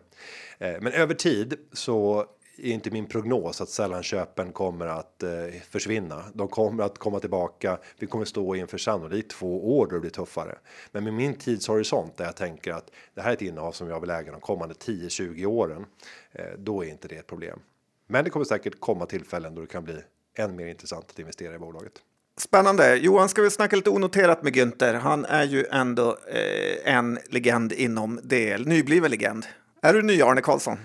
[0.59, 2.27] Eh, men över tid så
[2.59, 5.31] är inte min prognos att sällanköpen kommer att eh,
[5.71, 6.25] försvinna.
[6.35, 7.79] De kommer att komma tillbaka.
[7.99, 10.59] Vi kommer stå inför sannolikt två år då det blir tuffare.
[10.93, 14.01] Men med min tidshorisont där jag tänker att det här är ett innehav som jag
[14.01, 15.87] vill äga de kommande 10-20 åren.
[16.33, 17.59] Eh, då är inte det ett problem.
[18.07, 19.97] Men det kommer säkert komma tillfällen då det kan bli
[20.39, 21.93] än mer intressant att investera i bolaget.
[22.37, 22.97] Spännande.
[22.97, 24.95] Johan, ska vi snacka lite onoterat med Günther?
[24.95, 29.47] Han är ju ändå eh, en legend inom del, nybliven legend.
[29.83, 30.79] Är du ny Arne Karlsson?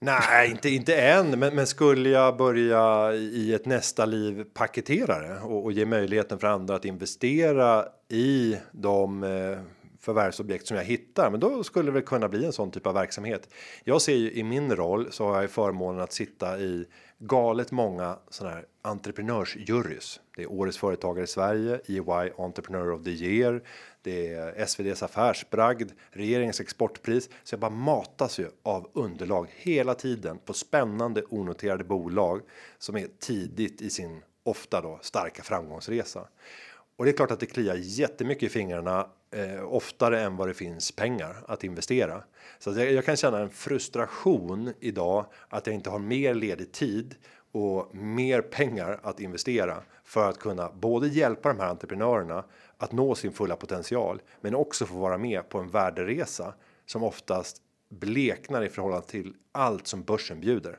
[0.00, 5.40] Nej, inte, inte än, men, men skulle jag börja i ett nästa liv paketera det
[5.40, 9.58] och, och ge möjligheten för andra att investera i de eh,
[10.00, 13.48] förvärvsobjekt som jag hittar, men då skulle det kunna bli en sån typ av verksamhet.
[13.84, 16.84] Jag ser ju i min roll så har jag förmånen att sitta i
[17.18, 20.20] galet många sådana här entreprenörsjurys.
[20.36, 23.62] Det är årets företagare i Sverige, EY Entrepreneur of the Year,
[24.08, 27.30] det är SVDs affärsbragd, regeringens exportpris.
[27.44, 32.40] Så jag bara matas ju av underlag hela tiden på spännande onoterade bolag
[32.78, 36.28] som är tidigt i sin ofta då starka framgångsresa.
[36.96, 40.54] Och det är klart att det kliar jättemycket i fingrarna eh, oftare än vad det
[40.54, 42.22] finns pengar att investera.
[42.58, 47.14] Så jag, jag kan känna en frustration idag att jag inte har mer ledig tid
[47.52, 52.44] och mer pengar att investera för att kunna både hjälpa de här entreprenörerna
[52.76, 56.54] att nå sin fulla potential, men också få vara med på en värderesa
[56.86, 60.78] som oftast bleknar i förhållande till allt som börsen bjuder.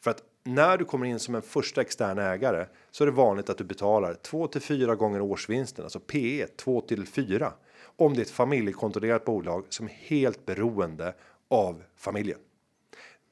[0.00, 3.50] För att när du kommer in som en första extern ägare så är det vanligt
[3.50, 7.52] att du betalar 2 till 4 gånger årsvinsten, alltså PE 2 till 4
[7.96, 11.14] om det är ett familjekontrollerat bolag som är helt beroende
[11.48, 12.38] av familjen.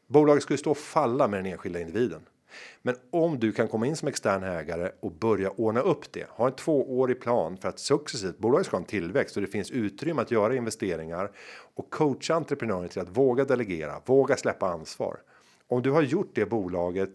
[0.07, 2.27] Bolaget skulle stå och falla med den enskilda individen.
[2.83, 6.47] Men om du kan komma in som extern ägare och börja ordna upp det, ha
[6.47, 10.23] en tvåårig plan för att successivt bolaget ska ha en tillväxt och det finns utrymme
[10.23, 11.31] att göra investeringar
[11.75, 15.17] och coacha entreprenören till att våga delegera, våga släppa ansvar.
[15.69, 17.11] Om du har gjort det bolaget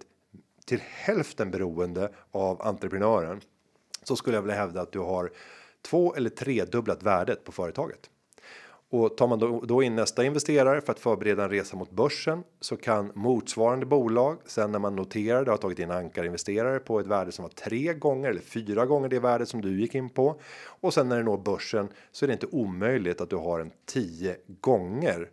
[0.66, 3.42] till hälften beroende av entreprenören
[4.04, 5.32] så skulle jag vilja hävda att du har
[5.82, 8.10] två eller tredubblat värdet på företaget.
[8.90, 12.44] Och tar man då, då in nästa investerare för att förbereda en resa mot börsen
[12.62, 17.08] så kan motsvarande bolag sen när man noterar det har tagit in ankarinvesterare på ett
[17.08, 20.42] värde som var tre gånger eller fyra gånger det värde som du gick in på
[20.66, 23.72] och sen när det når börsen så är det inte omöjligt att du har en
[23.86, 25.30] tio gånger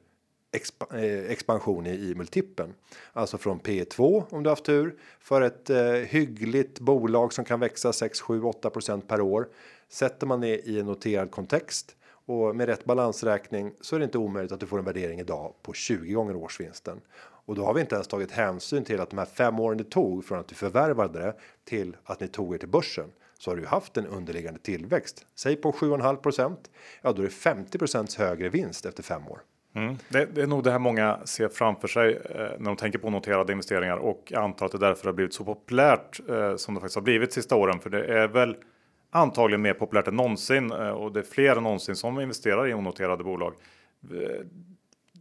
[0.52, 2.74] exp eh, expansion i, i multipeln,
[3.12, 7.92] alltså från P2 om du haft tur för ett eh, hyggligt bolag som kan växa
[7.92, 9.48] 6, 7, 8% per år.
[9.88, 11.96] Sätter man det i en noterad kontext
[12.26, 15.54] och med rätt balansräkning så är det inte omöjligt att du får en värdering idag
[15.62, 17.00] på 20 gånger årsvinsten.
[17.46, 19.84] Och då har vi inte ens tagit hänsyn till att de här fem åren det
[19.84, 23.56] tog från att du förvärvade det till att ni tog er till börsen så har
[23.56, 25.26] du haft en underliggande tillväxt.
[25.34, 26.56] Säg på 7,5
[27.02, 29.40] Ja, då är det 50% högre vinst efter fem år.
[29.74, 29.96] Mm.
[30.08, 33.10] Det, det, är nog det här många ser framför sig eh, när de tänker på
[33.10, 36.80] noterade investeringar och jag antar att det därför har blivit så populärt eh, som det
[36.80, 37.80] faktiskt har blivit sista åren.
[37.80, 38.56] För det är väl
[39.14, 42.74] antagligen mer populärt än någonsin eh, och det är fler än någonsin som investerar i
[42.74, 43.54] onoterade bolag.
[44.10, 44.46] Eh,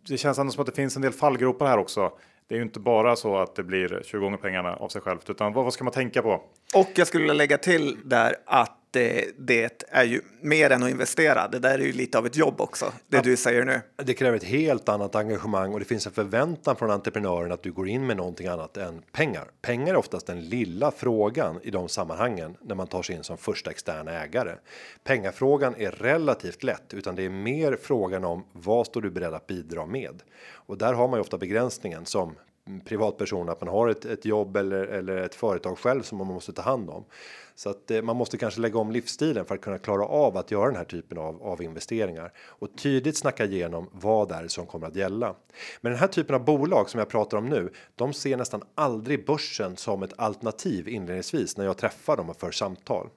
[0.08, 2.12] det känns ändå som att det finns en del fallgropar här också.
[2.48, 5.30] det är ju inte bara så att det blir 20 gånger pengarna av sig självt,
[5.30, 6.42] utan vad, vad ska man tänka på?
[6.76, 11.48] Och jag skulle lägga till där att det, det är ju mer än att investera.
[11.48, 13.82] Det där är ju lite av ett jobb också, det du säger nu.
[13.96, 17.72] Det kräver ett helt annat engagemang och det finns en förväntan från entreprenören att du
[17.72, 19.46] går in med någonting annat än pengar.
[19.62, 23.38] Pengar är oftast den lilla frågan i de sammanhangen när man tar sig in som
[23.38, 24.56] första externa ägare.
[25.04, 29.48] Pengafrågan är relativt lätt, utan det är mer frågan om vad står du beredd att
[29.48, 30.24] bidra med?
[30.52, 32.36] Och där har man ju ofta begränsningen som
[32.86, 36.54] privatperson att man har ett, ett jobb eller, eller ett företag själv som man måste
[36.54, 37.06] ta hand om.
[37.56, 40.52] Så att eh, man måste kanske lägga om livsstilen för att kunna klara av att
[40.52, 44.66] göra den här typen av, av investeringar och tydligt snacka igenom vad det är som
[44.66, 45.36] kommer att gälla.
[45.82, 49.26] Men den här typen av bolag som jag pratar om nu, de ser nästan aldrig
[49.26, 53.10] börsen som ett alternativ inledningsvis när jag träffar dem och för samtal.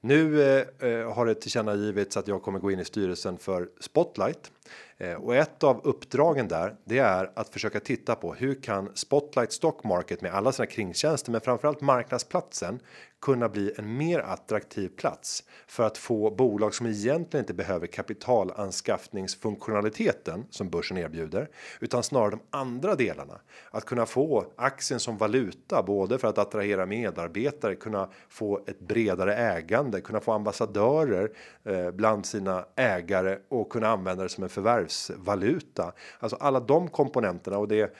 [0.00, 4.50] Nu eh, eh, har det tillkännagivits att jag kommer gå in i styrelsen för Spotlight.
[4.98, 9.52] Eh, och ett av uppdragen där, det är att försöka titta på hur kan Spotlight
[9.52, 12.80] Stock Market med alla sina kringtjänster, men framförallt marknadsplatsen
[13.26, 20.46] kunna bli en mer attraktiv plats för att få bolag som egentligen inte behöver kapitalanskaffningsfunktionaliteten
[20.50, 21.48] som börsen erbjuder,
[21.80, 23.40] utan snarare de andra delarna.
[23.70, 29.34] Att kunna få aktien som valuta, både för att attrahera medarbetare, kunna få ett bredare
[29.34, 31.30] ägande, kunna få ambassadörer
[31.64, 35.92] eh, bland sina ägare och kunna använda det som en förvärvsvaluta.
[36.18, 37.96] Alltså alla de komponenterna och det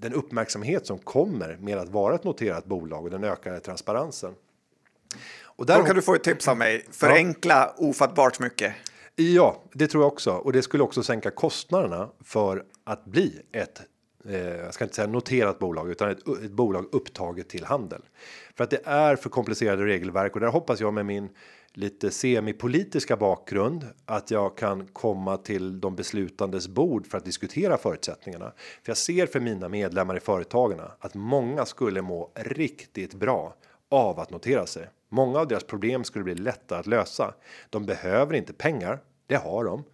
[0.00, 4.34] den uppmärksamhet som kommer med att vara ett noterat bolag och den ökade transparensen.
[5.44, 6.86] Och där Då kan du få ett tips av mig.
[6.90, 7.86] Förenkla ja.
[7.86, 8.74] ofattbart mycket.
[9.16, 10.30] Ja, det tror jag också.
[10.30, 13.80] Och det skulle också sänka kostnaderna för att bli ett
[14.24, 18.02] eh, jag ska inte säga noterat bolag utan ett, ett bolag upptaget till handel.
[18.56, 21.28] För att det är för komplicerade regelverk och där hoppas jag med min
[21.72, 28.52] lite semipolitiska bakgrund att jag kan komma till de beslutandes bord för att diskutera förutsättningarna.
[28.82, 33.54] För jag ser för mina medlemmar i företagen att många skulle må riktigt bra
[33.88, 34.88] av att notera sig.
[35.08, 37.34] Många av deras problem skulle bli lättare att lösa.
[37.70, 39.84] De behöver inte pengar, det har de.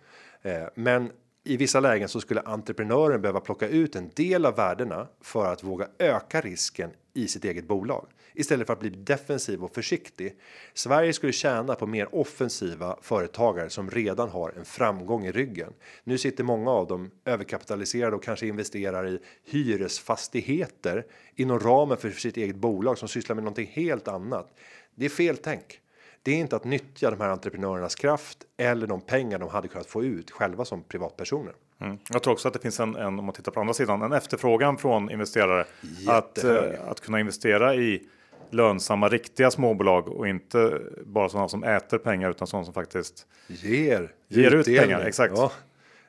[0.43, 1.11] Eh, men
[1.45, 5.63] i vissa lägen så skulle entreprenören behöva plocka ut en del av värdena för att
[5.63, 10.37] våga öka risken i sitt eget bolag istället för att bli defensiv och försiktig.
[10.75, 15.73] Sverige skulle tjäna på mer offensiva företagare som redan har en framgång i ryggen.
[16.05, 22.37] Nu sitter många av dem överkapitaliserade och kanske investerar i hyresfastigheter inom ramen för sitt
[22.37, 24.55] eget bolag som sysslar med någonting helt annat.
[24.95, 25.81] Det är fel tänk.
[26.23, 29.87] Det är inte att nyttja de här entreprenörernas kraft eller de pengar de hade kunnat
[29.87, 31.53] få ut själva som privatpersoner.
[31.81, 31.99] Mm.
[32.11, 34.13] Jag tror också att det finns en, en, om man tittar på andra sidan, en
[34.13, 35.65] efterfrågan från investerare
[36.09, 38.03] att, eh, att kunna investera i
[38.51, 44.13] lönsamma riktiga småbolag och inte bara sådana som äter pengar utan sådana som faktiskt ger,
[44.29, 45.01] ger ut pengar.
[45.01, 45.35] Exakt.
[45.37, 45.53] Ja.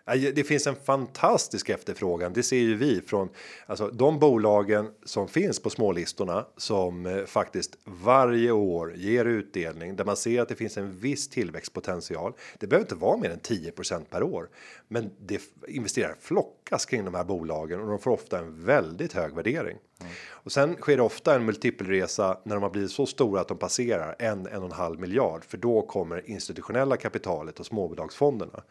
[0.08, 2.34] Det finns en fantastisk efterfrågan.
[2.34, 3.30] Det ser ju vi från
[3.66, 10.06] alltså, de bolagen som finns på smålistorna som eh, faktiskt varje år ger utdelning där
[10.06, 12.34] man ser att det finns en viss tillväxtpotential.
[12.60, 14.50] Det behöver inte vara mer än 10% per år,
[14.88, 19.36] men det investerar flockas kring de här bolagen och de får ofta en väldigt hög
[19.36, 19.78] värdering.
[20.02, 20.12] Mm.
[20.30, 23.58] Och sen sker det ofta en multipelresa när de har blivit så stora att de
[23.58, 28.64] passerar en en och en halv miljard, för då kommer institutionella kapitalet och småbolagsfonderna.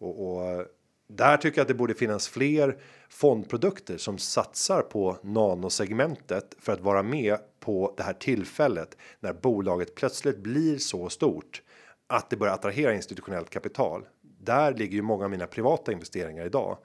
[0.00, 0.66] Och, och,
[1.08, 2.78] där tycker jag att det borde finnas fler
[3.08, 9.94] fondprodukter som satsar på nanosegmentet för att vara med på det här tillfället när bolaget
[9.94, 11.62] plötsligt blir så stort
[12.06, 14.06] att det börjar attrahera institutionellt kapital.
[14.22, 16.78] Där ligger ju många av mina privata investeringar idag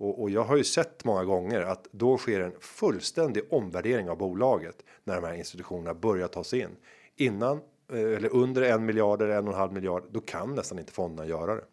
[0.00, 4.18] och, och jag har ju sett många gånger att då sker en fullständig omvärdering av
[4.18, 6.76] bolaget när de här institutionerna börjar ta sig in
[7.16, 7.60] innan
[7.92, 10.04] eh, eller under en miljard eller en och en halv miljard.
[10.10, 11.64] Då kan nästan inte fonderna göra det.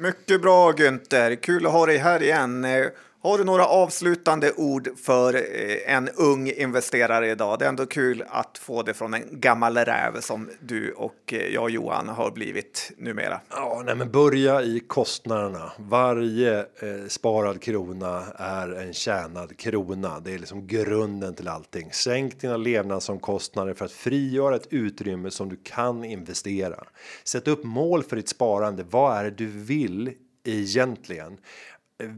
[0.00, 2.64] Mycket bra Günther, kul att ha dig här igen.
[2.64, 2.86] Eh,
[3.20, 7.58] har du några avslutande ord för eh, en ung investerare idag?
[7.58, 11.54] Det är ändå kul att få det från en gammal räv som du och eh,
[11.54, 13.40] jag jag Johan har blivit numera.
[13.50, 15.72] Ja, nej, men börja i kostnaderna.
[15.78, 20.20] Varje eh, sparad krona är en tjänad krona.
[20.20, 21.92] Det är liksom grunden till allting.
[21.92, 26.84] Sänk dina levnadsomkostnader för att frigöra ett utrymme som du kan investera.
[27.24, 28.84] Sätt upp mål för ditt sparande.
[28.90, 30.12] Vad är det du vill
[30.44, 31.38] egentligen?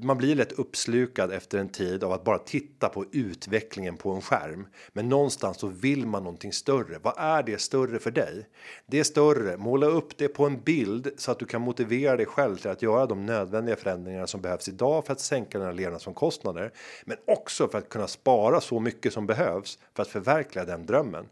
[0.03, 4.21] Man blir lätt uppslukad efter en tid av att bara titta på utvecklingen på en
[4.21, 4.67] skärm.
[4.93, 6.99] Men någonstans så vill man någonting större.
[7.03, 8.47] Vad är det större för dig?
[8.87, 9.57] Det är större.
[9.57, 12.83] Måla upp det på en bild så att du kan motivera dig själv till att
[12.83, 16.73] göra de nödvändiga förändringar som behövs idag för att sänka dina levnadsomkostnader,
[17.05, 21.27] men också för att kunna spara så mycket som behövs för att förverkliga den drömmen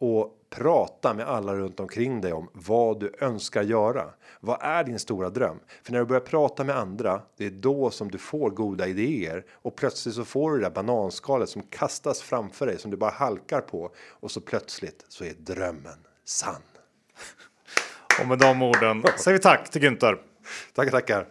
[0.00, 4.04] och prata med alla runt omkring dig om vad du önskar göra.
[4.40, 5.60] Vad är din stora dröm?
[5.82, 9.44] För när du börjar prata med andra, det är då som du får goda idéer
[9.52, 13.10] och plötsligt så får du det där bananskalet som kastas framför dig som du bara
[13.10, 16.62] halkar på och så plötsligt så är drömmen sann.
[18.20, 20.16] Och med de orden säger vi tack till Günther.
[20.74, 21.26] Tackar, tackar.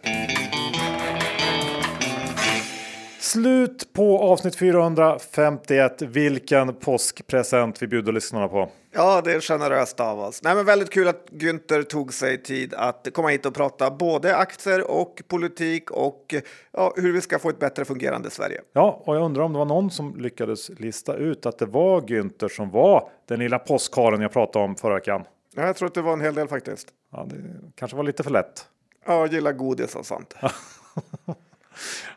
[3.24, 6.02] Slut på avsnitt 451.
[6.02, 8.70] Vilken påskpresent vi bjuder lyssnarna på.
[8.92, 10.42] Ja, det är generöst av oss.
[10.42, 14.36] Nej, men väldigt kul att Günther tog sig tid att komma hit och prata både
[14.36, 16.34] aktier och politik och
[16.72, 18.60] ja, hur vi ska få ett bättre fungerande Sverige.
[18.72, 22.00] Ja, och jag undrar om det var någon som lyckades lista ut att det var
[22.00, 25.24] Günther som var den lilla påskharen jag pratade om förra veckan.
[25.54, 26.88] Ja, jag tror att det var en hel del faktiskt.
[27.12, 27.36] Ja, det
[27.74, 28.66] kanske var lite för lätt.
[29.06, 30.34] Ja, jag gillar godis och sånt.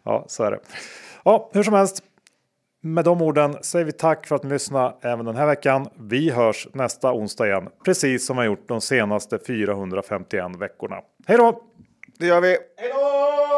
[0.03, 0.59] Ja, så är det.
[1.25, 2.03] Ja, hur som helst.
[2.81, 5.89] Med de orden säger vi tack för att ni lyssnade även den här veckan.
[5.95, 10.95] Vi hörs nästa onsdag igen, precis som vi har gjort de senaste 451 veckorna.
[11.27, 11.61] Hej då!
[12.19, 12.57] Det gör vi.
[12.77, 13.56] Hej då!